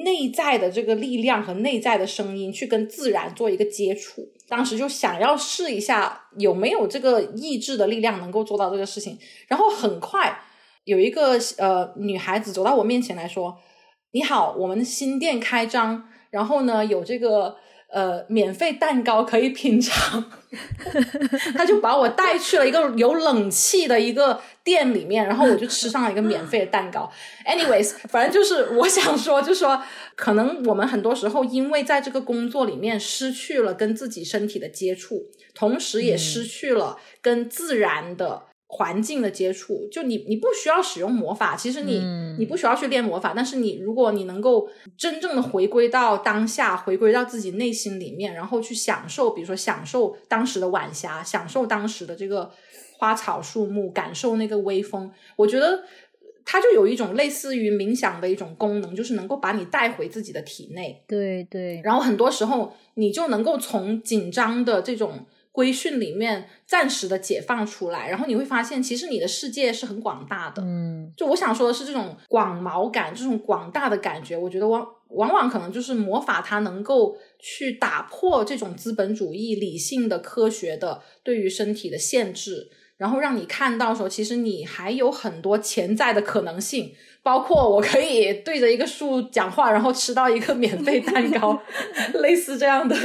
[0.06, 4.30] 内在的这个力量和内在的声音，去跟自然做一个接触。
[4.52, 10.42] 当时就想要试一下有没有这个意志的力量能够做到这个事情，然后很快
[10.84, 13.58] 有一个呃女孩子走到我面前来说
[14.12, 17.56] ：“你好，我们新店开张，然后呢有这个。”
[17.92, 20.24] 呃，免费蛋糕可以品尝，
[21.54, 27.12] 他就把我带去了一个有冷气的一个店里面，然后我就吃上了一个免费的蛋糕。
[27.46, 29.84] Anyways，反正就是我想说，就说
[30.16, 38.44] 可能我们很多时候因为在这个工作里面失去了跟自己身体的接触，同时也失去了跟自然的。
[38.74, 44.68] 环境的接触，就你你不需要使用魔法，其实你、嗯你不需要去练魔法，但是你如果你能够
[44.98, 52.50] 真正的回归到当下，回归到自己内心里面，然后去享受，比如说享受当时的晚霞，享受当时的这个
[52.98, 55.84] 花草树木，感受那个微风，我觉得
[56.46, 70.62] 它就有一种类似于冥想的一种功能，就是能够把你带回自己的体内，对对，然后很多时候你就能够从紧张的这种规训里面暂时的解放出来，然后你会发现，其实你的世界是很广大的。
[70.64, 86.94] 嗯就我想说的是，这种广袤感，这种广大的感觉，我觉得往往往可能就是魔法，它能够去打破这种资本主义理性的、科学的对于身体的限制，然后让你看到说，其实你还有很多潜在的可能性，
[87.24, 91.62] 包括我可以对着一个树讲话，然后吃到一个免费蛋糕，
[92.22, 92.96] 类似这样的。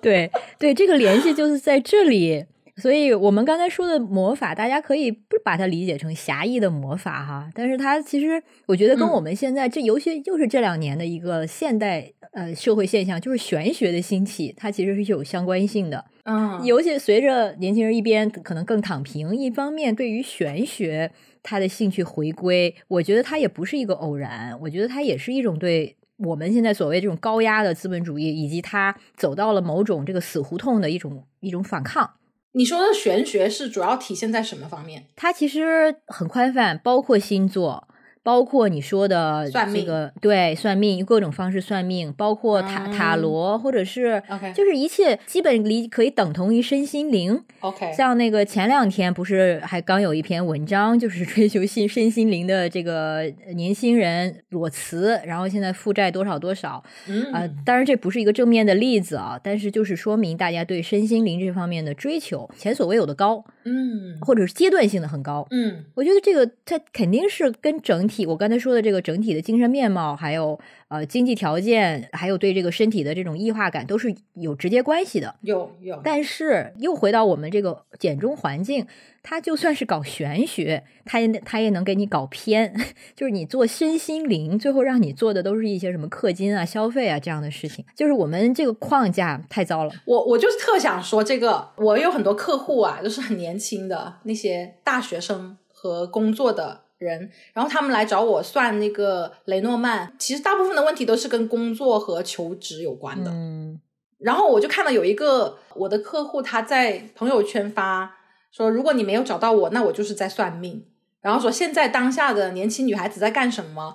[0.00, 2.44] 对对，这个联系就是在这里。
[2.76, 16.04] 所以我们刚才说的魔法，大家可以不把它理解成狭义的魔法哈，但是它其实我觉得跟嗯我们现在、这尤其又是这两年的一个现代呃社会现象，就是玄学的兴起，它其实是有相关性的。
[16.22, 21.10] 嗯，尤其随着年轻人一边可能更躺平，一方面对于玄学
[21.50, 32.10] 他的兴趣回归，我觉得他也不是一个偶然，我觉得他也是一种对我们现在所谓这种高压的资本主义，以及他走到了某种这个死胡同的一种一种反抗。
[32.52, 35.06] 你说的玄学是主要体现在什么方面？
[35.16, 37.88] 它其实很宽泛，包括星座，
[38.22, 47.42] 包括你说的算命这个对算命各种方式算命，包括塔、塔嗯罗，或者是 OK 就是一切基本离可以等同于身心灵。
[47.60, 53.22] OK，像那个前两天不是还刚有一篇文章，就是追求心身心灵的这个
[53.54, 56.82] 年轻人裸辞，然后现在负债多少多少。
[57.08, 57.24] 嗯。
[57.32, 64.18] 呃、当然这不是一个正面的例子啊，但是就是说明大家对身心灵这方面的追求前所未有的高，嗯。
[64.20, 65.46] 或者是阶段性的很高。
[65.50, 65.84] 嗯。
[65.94, 70.58] 我觉得这个它肯定是跟整体，我刚才说的这个整体的精神面貌，还有
[70.88, 75.34] 呃经济条件，还有对这个身体的这种异化感，都是有直接关系的。
[75.42, 78.86] 有有，但是又回到我们这个减中环境，
[79.22, 82.74] 它就算是搞玄学，它也它也能给你搞偏，
[83.14, 89.92] 就是你做身心灵，最后让你做的都是一些什么氪金啊、消费啊这样的事情，就是我们这个框架太糟了。
[90.04, 103.30] 我我就是特想说这个，我有很多客户啊，就是很年轻的那些大学生和工作的人，然后他们来找我算那个雷诺曼，其实大部分的问题都是跟工作和求职有关的。
[103.30, 103.80] 嗯
[104.18, 108.16] 然后我就看到有一个我的客户他在朋友圈发
[108.50, 110.84] 说，如果你没有找到我，那我就是在算命。
[111.20, 113.94] 然后说现在当下的年轻女孩子在干什么？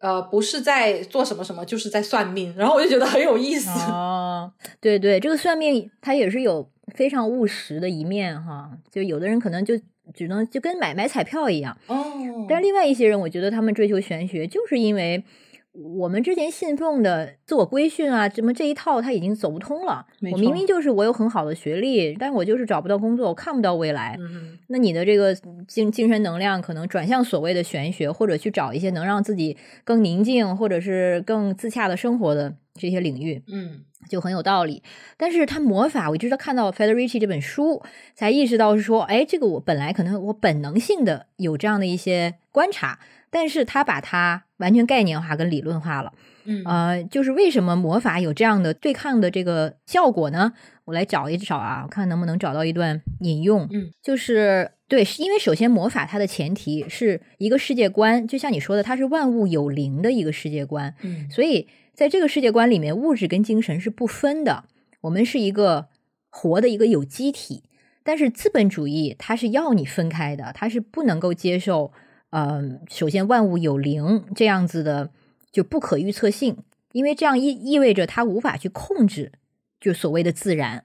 [0.00, 2.52] 呃，不是在做什么什么，就是在算命。
[2.56, 3.70] 然后我就觉得很有意思。
[3.92, 9.78] 哦， 对对，这个算命它也是有非常务实的一面哈，就有的人可能就
[10.14, 15.22] 只能就跟买买彩票一样，哦，但是另外一些人，我觉得他们追求玄学，就是因为
[15.72, 20.04] 我们之前信奉的自我规训啊，什么这一套他已经走不通了。
[20.32, 24.16] 我明明就是我有很好的学历，但我就是找不到工作，我看不到未来。
[24.18, 25.34] 嗯那你的这个
[25.68, 33.42] 精精神能量可能转向所谓的玄学，或者去找一些能让自己更宁静，或者是更自洽的生活的这些领域。
[33.46, 34.82] 嗯就很有道理。
[35.16, 37.82] 但是他魔法，我一直到看到 Federici 这本书，
[38.14, 42.98] 才意识到是说，哎，这个我本来可能我本能性的有这样的一些观察，
[43.30, 46.12] 但是他把它完全概念化跟理论化了。
[46.44, 50.52] 嗯呃，就是为什么魔法有这样的对抗的这个效果呢？
[50.86, 53.68] 我来找一找啊，看能不能找到一段引用。
[53.70, 60.94] 嗯，就是对，是因为首先魔法它的前提是一个世界观，就像你说的，它是万物有灵的一个世界观。
[61.02, 64.64] 嗯所以在这个世界观里面，物质跟精神是不分的。
[65.02, 65.88] 我们是一个
[66.30, 67.62] 活的一个有机体，
[68.02, 71.92] 但是资本主义它是要你分开的，它是不能够接受，
[72.30, 75.10] 呃，首先万物有灵这样子的
[75.52, 76.56] 就不可预测性
[76.92, 79.32] 因为这样意意味着它无法去控制，
[79.80, 80.84] 就所谓的自然。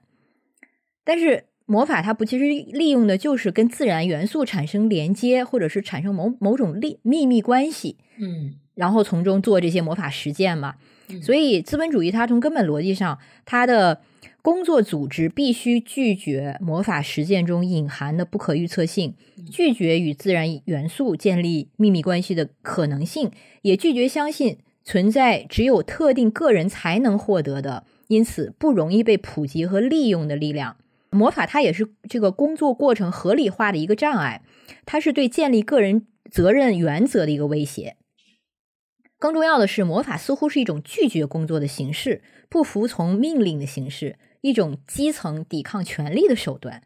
[1.04, 10.74] 但是魔法它不其实利用的就是跟自然元素产生连接，或者是产生某某种秘秘密关系，嗯然后从中做这些魔法实践嘛。
[11.08, 14.00] 嗯所以资本主义它从根本逻辑上，它的
[14.46, 19.16] 工作组织必须拒绝魔法实践中隐含的不可预测性，
[19.50, 23.32] 拒绝与自然元素建立秘密关系的可能性，
[23.62, 30.76] 也拒绝相信存在只有特定个人才能获得的，因此不容易被普及和利用的力量。
[31.10, 34.42] 魔法它也是这个工作过程合理化的一个障碍，
[34.84, 37.96] 它是对建立个人责任原则的一个威胁。
[39.18, 46.82] 更重要的是，魔法似乎是一种拒绝工作的形式，不服从命令的形式，一种基层抵抗权力的手段。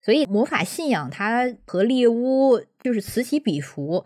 [0.00, 4.04] 所以，魔法信仰它和猎巫就是此起彼伏，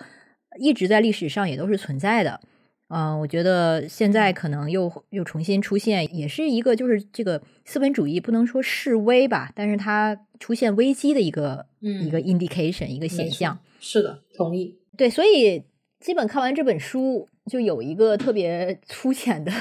[0.58, 2.40] 一直在历史上也都是存在的。
[2.88, 13.58] 嗯、我觉得现在可能又又重新出现，也是一个就是这个资本主义不能说示威吧，但是它出现危机的一个、嗯一个 indication 一个现象。
[13.80, 14.78] 是的，同意。
[14.98, 15.64] 对，所以
[16.00, 19.52] 基本看完这本书，就有一个特别粗浅的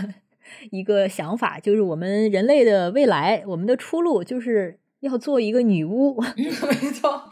[0.71, 6.21] 一个想法，就是我们人类的未来，我们的出路就是要做一个女巫。
[6.37, 6.49] 没
[6.91, 7.23] 错，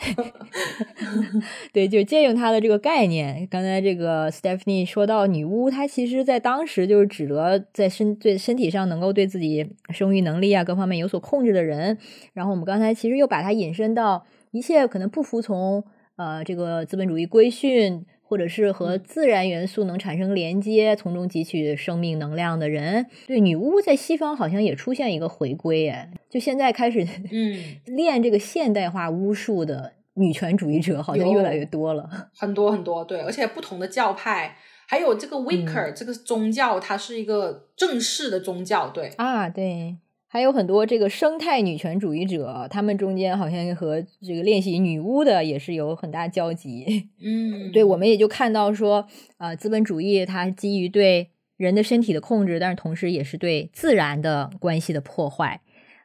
[1.72, 3.48] 对，就借用它的这个概念。
[3.50, 11.98] 刚才这个 Stephanie 说到女巫，她其实在当时就是指的在身对身体上能够对自己生育能力啊各方面有所控制的人。
[12.34, 15.84] 然后我们刚才其实又把它引申到一切可能不服从
[16.16, 19.02] 呃这个资本主义规训，或者是和嗯。
[19.04, 23.08] 自然元素能产生连接，从中汲取生命能量的人。
[23.26, 27.58] 对，女巫在西方好像也出现一个回归，哎，就现在开始嗯，
[27.98, 32.08] 练这个现代化巫术的女权主义者好像越来越多了。
[32.36, 34.56] 很多很多，对，而且不同的教派，
[34.88, 39.98] 还有这个 Wicca、这个宗教，它是一个正式的宗教，对，啊，对，
[40.32, 47.10] 还有很多这个生态女权主义者，他们中间好像和这个练习女巫的也是有很大交集。
[47.20, 49.08] 嗯，对，我们也就看到说，
[49.40, 55.62] 呃，资本主义它基于对人的身体的控制，但是同时也是对自然的关系的破坏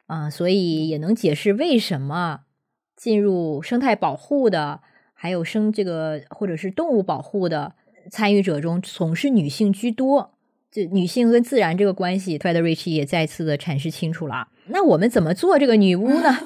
[0.07, 2.41] 啊、所以也能解释为什么
[2.95, 4.81] 进入生态保护的，
[5.13, 7.73] 还有生这个或者是动物保护的
[8.11, 10.34] 参与者中，总是女性居多。
[10.75, 14.49] 这女性跟自然这个关系 f e d e r i c h 也再次的阐释清楚了。
[14.67, 16.37] 那我们怎么做这个女巫呢？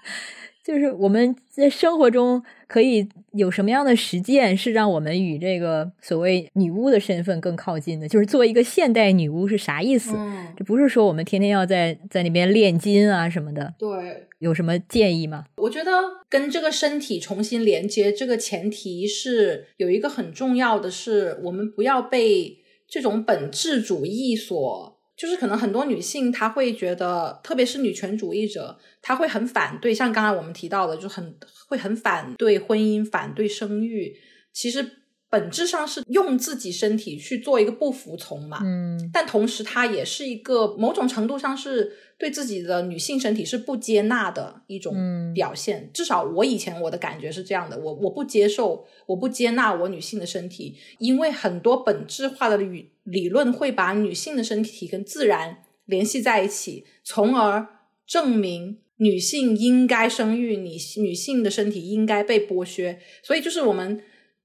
[0.62, 8.06] 就是我们在生活中可以有什么样的实践，是让我们与这个所谓女巫的身份更靠近的？
[8.06, 10.12] 就是做一个现代女巫是啥意思？
[10.14, 15.46] 嗯，这不是说我们天天要在在那边炼金啊什么的，对，有什么建议吗？
[15.56, 15.90] 我觉得
[16.28, 22.58] 跟这个身体重新连接，这个前提是有一个很重要的是，我们不要被
[22.90, 31.36] 这种本质主义所，就是可能很多女性她会觉得，特别是女权主义者，她会很反对，像刚才我们提到的，就很
[31.68, 34.14] 会很反对婚姻、反对生育，
[34.52, 34.84] 其实
[35.30, 38.58] 本质上是用自己身体去做一个不服从嘛。
[38.64, 45.88] 嗯但同时，它也是一个某种程度上是对自己的女性身体是不接纳的一种嗯表现。
[45.94, 57.66] 至少我以前我的感觉是这样的，我我不接受，我不接纳我女性的身体，因为很多本质化的理理论会把女性的身体跟自然联系在一起，从而
[58.06, 58.78] 证明。
[59.02, 63.98] 女性应该生育，你女性的身体应该被剥削，所以就是我们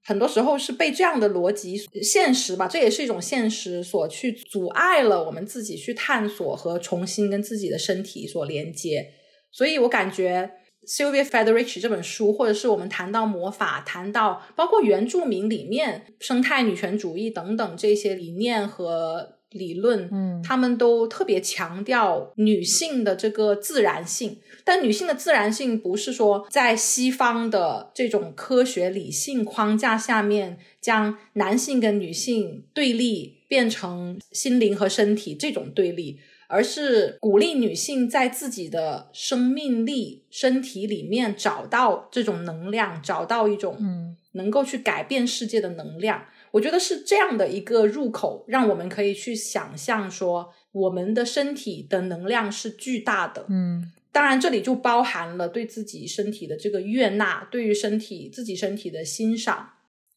[0.07, 9.07] 很多时候是被这样的逻辑现实吧，这也是一种现实所去阻碍了我们自己去探索和重新跟自己的身体所连接。
[9.51, 10.51] 所以我感觉
[10.87, 24.37] Sylvia Federici 这本书，或者是我们谈到魔法，谈到包括原住民里面生态女权主义等等这些理念和理论，嗯他们都特别强调女性的这个自然性。
[24.63, 46.25] 但女性的自然性不是说在西方的这种科学理性框架下面，将男性跟女性对立变成心灵和身体这种对立，而是鼓励女性在自己的生命力、身体里面找到这种能量，找到一种嗯能够去改变世界的能量。
[46.55, 53.45] 我觉得是这样的一个入口，让我们可以去想象说，我们的身体的能量是巨大的。
[53.49, 59.71] 嗯当然，这里就包含了对自己身体的这个悦纳，对于身体自己身体的欣赏，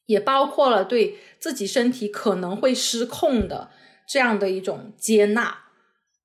[0.06, 3.70] 也包括了对自己身体可能会失控的
[4.08, 5.64] 这样的一种接纳。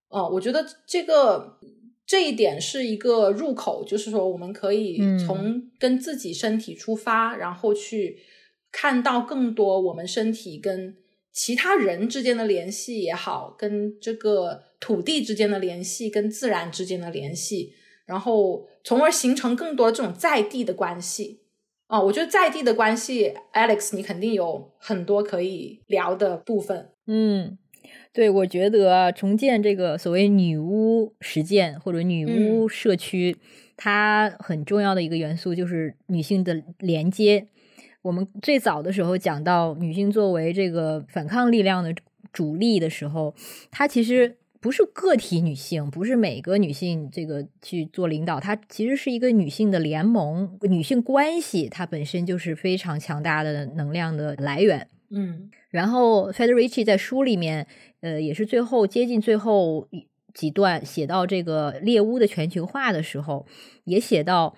[0.10, 1.58] 哦、我觉得这个
[2.06, 8.20] 这一点是一个入口，就是说我们可以嗯从跟自己身体出发，然后去
[8.74, 10.98] 看到更多我们身体跟
[11.32, 17.74] 其他人之间的联系也好，跟这个土地之间的联系，跟自然之间的联系，
[18.06, 21.40] 然后从而形成更多这种在地的关系。
[21.88, 26.90] 啊，我觉得在地的关系，Alex，你肯定有很多可以聊的部分。
[27.06, 27.58] 嗯，
[28.12, 33.38] 对，我觉得重建这个所谓女巫实践或者女巫社区，
[33.78, 37.48] 它很重要的一个元素就是女性的连接。
[38.04, 41.96] 我们最早的时候讲到女性作为这个反抗力量的
[42.32, 43.34] 主力的时候，
[43.72, 44.38] 她其实。
[44.64, 54.88] 不是个体女性，不是每个女性这个去做领导，她其实是一个女性的联盟，女性关系它本身就是非常强大的能量的来源。
[55.10, 57.68] 嗯，然后 Federici 在书里面，
[58.00, 59.90] 呃，也是最后接近最后
[60.34, 63.46] 几段写到这个猎巫的全球化的时候，
[63.84, 64.56] 也写到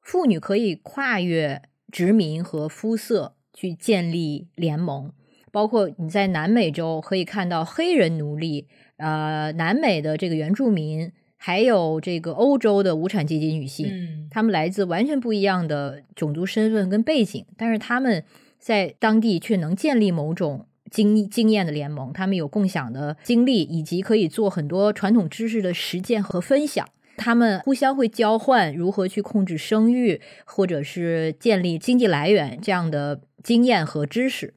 [0.00, 5.12] 妇女可以跨越殖民和肤色去建立联盟，
[5.50, 8.66] 包括你在南美洲可以看到黑人奴隶。
[8.98, 18.24] 呃，南美的这个原住民，还有这个欧洲的无产阶级女性，她们来自完全不一样的种族身份跟背景，但是她们
[18.58, 26.88] 在当地却能建立某种经经验的联盟，他们有共享的经历，以及可以做很多传统知识的实践和分享。
[27.18, 34.54] 她们互相会交换如何去控制生育，或者是建立经济来源这样的经验和知识，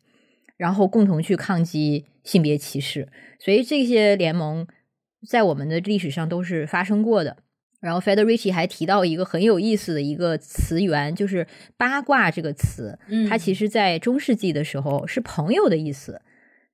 [0.56, 3.10] 然后共同去抗击性别歧视。
[3.40, 4.66] 所以这些联盟
[5.28, 7.38] 在我们的历史上都是发生过的。
[7.82, 11.48] 然后 Federici 还提到一个很有意思的一个词源，就是
[11.78, 13.00] “八卦”这个词。
[13.08, 16.22] 嗯它其实，在中世纪的时候是朋友的意思，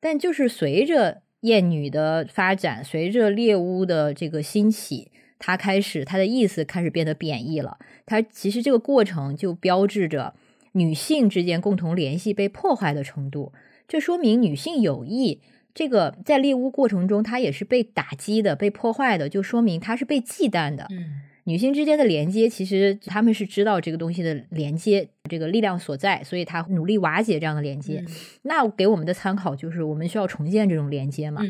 [0.02, 5.10] 但就是随着艳女的发展，随着猎巫的这个兴起，
[5.40, 7.78] 它开始它的意思开始变得贬义了。
[8.06, 10.34] 它其实这个过程就标志着
[10.74, 13.54] 女性之间共同联系被破坏的程度。
[13.88, 15.42] 这说明女性友谊。
[15.74, 20.88] 这个在猎巫过程中，它也是被打击的、被破坏的，就说明它是被忌惮的。
[20.90, 28.04] 嗯，女性之间的连接，其实他们是知道这个东西的连接，这个力量所在，所以他努力瓦解这样的连接。
[28.42, 31.44] 那给我们的参考就是，我们需要重建这种连接嘛。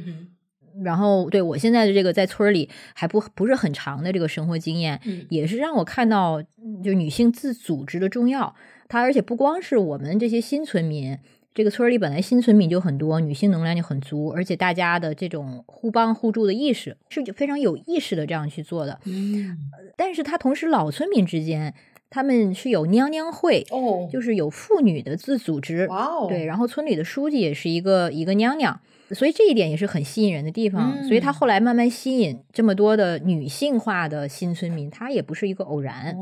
[0.83, 4.99] 然后，对我现在的这个在村里还不不是很长的这个生活经验，
[5.29, 6.41] 也是让我看到，
[6.83, 8.55] 就女性自组织的重要。
[8.87, 11.17] 它而且不光是我们这些新村民。
[11.53, 18.99] 这个村里本来新村民就很多，女性能量就很足，而且大家的这种互帮互助的意识是非常有意识的这样去做的。
[19.05, 19.57] 嗯，
[19.95, 21.73] 但是它同时老村民之间，
[22.11, 25.87] 他们是有娘娘会，哦，就是有妇女的自组织。
[25.87, 28.79] 哇哦，对，然后村里的书记也是一个一个娘娘。
[29.11, 36.15] 所以这一点也是很吸引人的地方，所以他后来慢慢吸引这么多的女性化的新村民，他也不是一个偶然。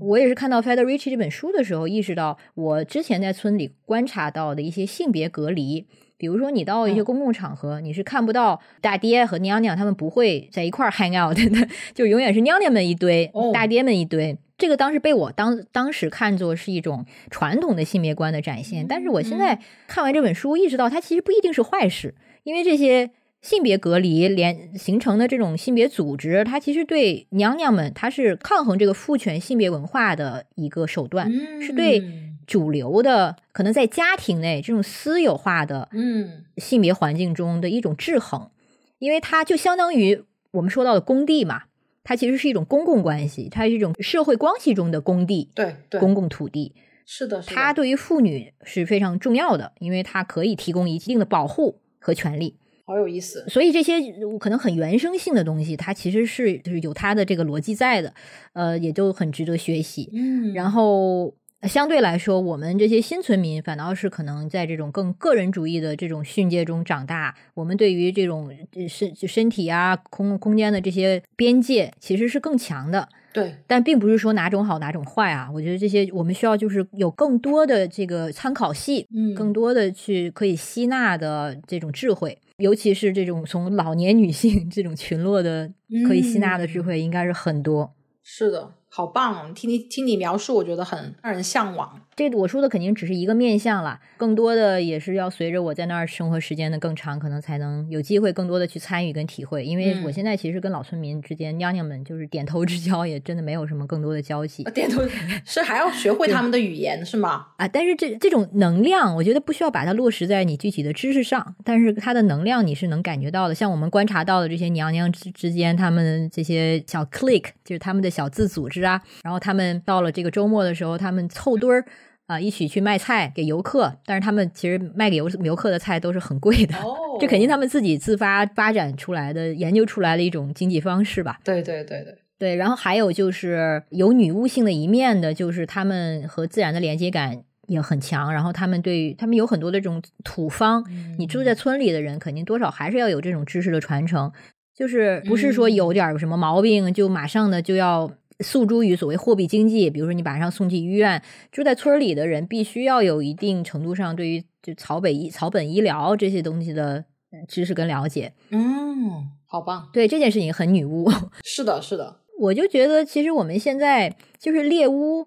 [0.00, 5.86] 我也是看到 Federici 这本书的时候，意识到我之前在村里观察到的一些性别隔离，
[6.16, 14.38] 比如说你到一些公共场合，你是看不到大爹和娘娘他们不会在一块儿 hang out 的， 就永远是娘娘们一堆，大爹们一堆。
[14.58, 23.10] 这个当时被我当当时看作是一种传统的性别观的展现，但是我现在看完这本书，意识到它其实不一定是坏事，因为这些
[23.40, 31.32] 性别隔离连形成的这种性别组织，它其实对娘娘们，它是抗衡这个父权性别文化的一个手段，
[31.62, 32.02] 是对
[32.46, 36.44] 主流的可能在家庭内这种私有化的嗯。
[36.56, 38.50] 性别环境中的一种制衡，
[38.98, 41.62] 因为它就相当于我们说到的工地嘛。
[42.08, 46.72] 它其实是一种公共关系，它是一种社会关系中的工地，对，公共土地，
[47.04, 52.56] 是的，它对于妇女是非常重要的，因为它可以提供一定的保护和权利。
[52.86, 54.00] 好有意思，所以这些
[54.40, 58.14] 可能很原生性的东西，它其实是就是有它的这个逻辑在的，
[58.54, 60.08] 呃，也就很值得学习。
[60.14, 61.34] 嗯，然后。
[61.62, 67.34] 相对来说，我们这些新村民反倒是可能在这种更个人主义的这种训诫中长大。
[67.54, 68.50] 我们对于这种
[68.88, 73.08] 身身体啊、空空间的这些边界，其实是更强的。
[73.32, 75.50] 对，但并不是说哪种好哪种坏啊。
[75.52, 85.70] 我觉得这些我们需要就是有更多的这个参考系，嗯，更多的去可以吸纳的这种智慧，尤其是这种从老年女性 这种群落的
[86.06, 87.94] 可以吸纳的智慧，应该是很多。
[88.22, 88.74] 是的。
[88.88, 89.54] 好棒！
[89.54, 92.07] 听你听你描述，我觉得很让人向往。
[92.18, 99.64] 这我说的肯定只是一个面相了，更多的也是要随着我在那儿生活时间的更长，可能才能有机会更多的去参与跟体会。
[99.64, 104.64] 因为我现在其实跟老村民之间娘娘们就是点头之交，也真的没有什么更多的交集。
[104.74, 105.00] 点头
[105.44, 107.46] 是还要学会他们的语言是吗？
[107.56, 113.54] 啊，但是这这种能量，我觉得不需要把它落实在你具体的知识上，但是它的能量你是能感觉到的。
[113.54, 121.84] 像我们观察到的这些娘娘之之间，他们这些小 click 就是他们的小自组织啊，然后他们到了这个周末的时候，他们凑堆儿。
[122.28, 123.92] 啊，一起去卖菜给游客。
[124.04, 131.40] 但是他们其实卖给游游客的菜都是很贵的，哦，这肯定他们自己自发发展出来的、研究出来的一种经济方式吧。
[131.42, 138.32] 对对对对，对，然后还有就是有女巫性的一面的，就是他们和自然的连接感也很强。
[138.32, 140.84] 然后他们对他们有很多的这种土方，
[141.18, 144.30] 你住在村里的人，肯定多少还是要有这种知识的传承。
[144.76, 148.08] 就是不是说有点什么毛病就马上的就要
[148.40, 151.22] 诉诸于所谓货币经济，比如说你把上送去医院。
[151.50, 158.32] 住在村里的人必须要有一定程度上对于就草本医草本医疗这些东西的呃知识跟了解。
[158.50, 161.10] 嗯，好棒，对这件事情很女巫。
[161.42, 165.26] 是的，是的，我就觉得，其实我们现在就是猎巫，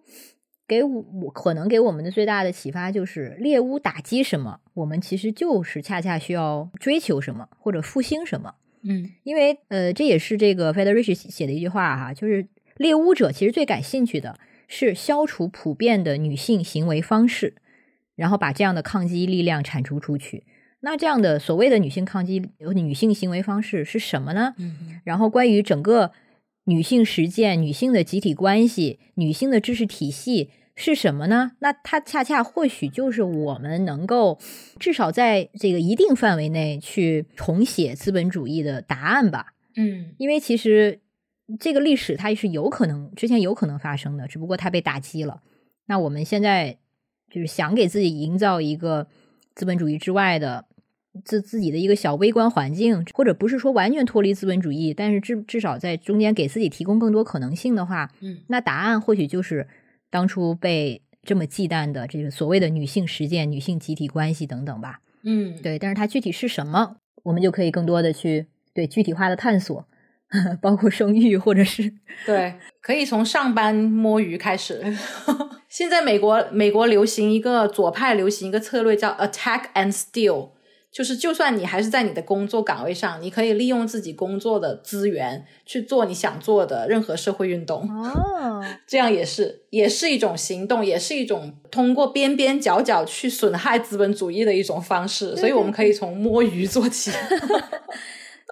[0.65, 8.55] 给我可能给我们的最大的启发就是，猎巫打击什么，我们其实就是恰恰需要追求什么或者复兴什么。
[8.83, 12.47] 嗯因为呃，这也是这个 Federici 写的一句话哈，就是
[12.81, 14.37] 猎巫者其实最感兴趣的
[14.67, 17.55] 是消除普遍的女性行为方式，
[18.15, 20.43] 然后把这样的抗击力量铲除出去。
[20.81, 22.41] 那这样的所谓的女性抗击、
[22.73, 24.55] 女性行为方式是什么呢？
[24.57, 26.11] 嗯然后关于整个
[26.63, 31.51] 女性实践、女性的集体关系、女性的知识体系是什么呢？
[31.59, 34.39] 那它恰恰或许就是我们能够
[34.79, 39.53] 至少在这个一定范围内去重写资本主义的答案吧。
[39.75, 41.00] 嗯因为其实
[41.59, 45.41] 这个历史它是有可能之前有可能发生的，只不过它被打击了。
[45.85, 46.77] 那我们现在
[47.29, 49.07] 就是想给自己营造一个
[49.53, 50.65] 资本主义之外的
[51.25, 59.67] 自自己的一个小微观环境，或者不是说完全脱离资本主义，但是至至少在中间给自己提供更多可能性的话，嗯那答案或许就是
[60.09, 65.01] 当初被这么忌惮的这个所谓的女性实践、女性集体关系等等吧。
[65.23, 69.85] 嗯，对，但是它具体是什么，我们就可以更多的去对具体化的探索，
[70.61, 71.93] 包括生育或者是
[72.25, 74.81] 对，可以从上班摸鱼开始。
[75.67, 80.49] 现在美国美国流行一个左派流行一个策略叫 attack and steal，
[80.91, 95.35] 就是就算你还是在你的工作岗位上，你可以利用自己工作的资源去做你想做的任何社会运动，哦， 这样也是也是一种行动，也是一种通过边边角角去损害资本主义的一种方式。
[95.37, 97.11] 所以我们可以从摸鱼做起。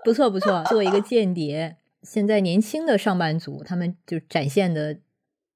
[0.04, 1.76] 不错不错，做一个间谍。
[2.04, 4.94] 现在年轻的上班族，他们就展现的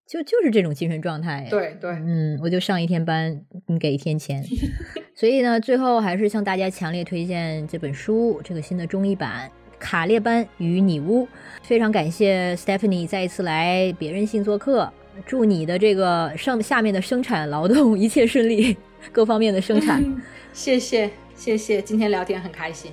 [0.06, 4.44] 就就是这种精神状态。，对对，嗯，我就上一天班，你给一天钱。
[5.16, 9.50] 所以呢，最后还是向大家强烈推荐这本书，这个新的中译版
[9.80, 11.24] 《卡列班与女巫》。
[11.62, 14.92] 非常感谢 Stephanie 再一次来别任性做客，
[15.26, 18.76] 祝你的这个上下面的生产劳动一切顺利，
[19.14, 20.04] 各方面的生产。
[20.52, 22.92] 谢谢谢谢，今天聊天很开心。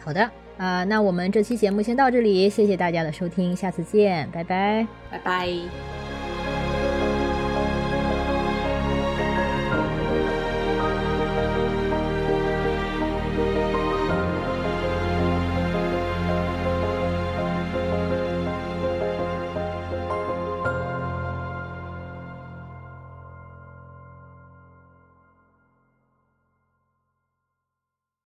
[0.00, 0.30] 好的，
[0.60, 4.86] 啊、那我们这期节目先到这里，谢谢大家的收听，下次见，拜拜。
[5.10, 6.09] 拜拜。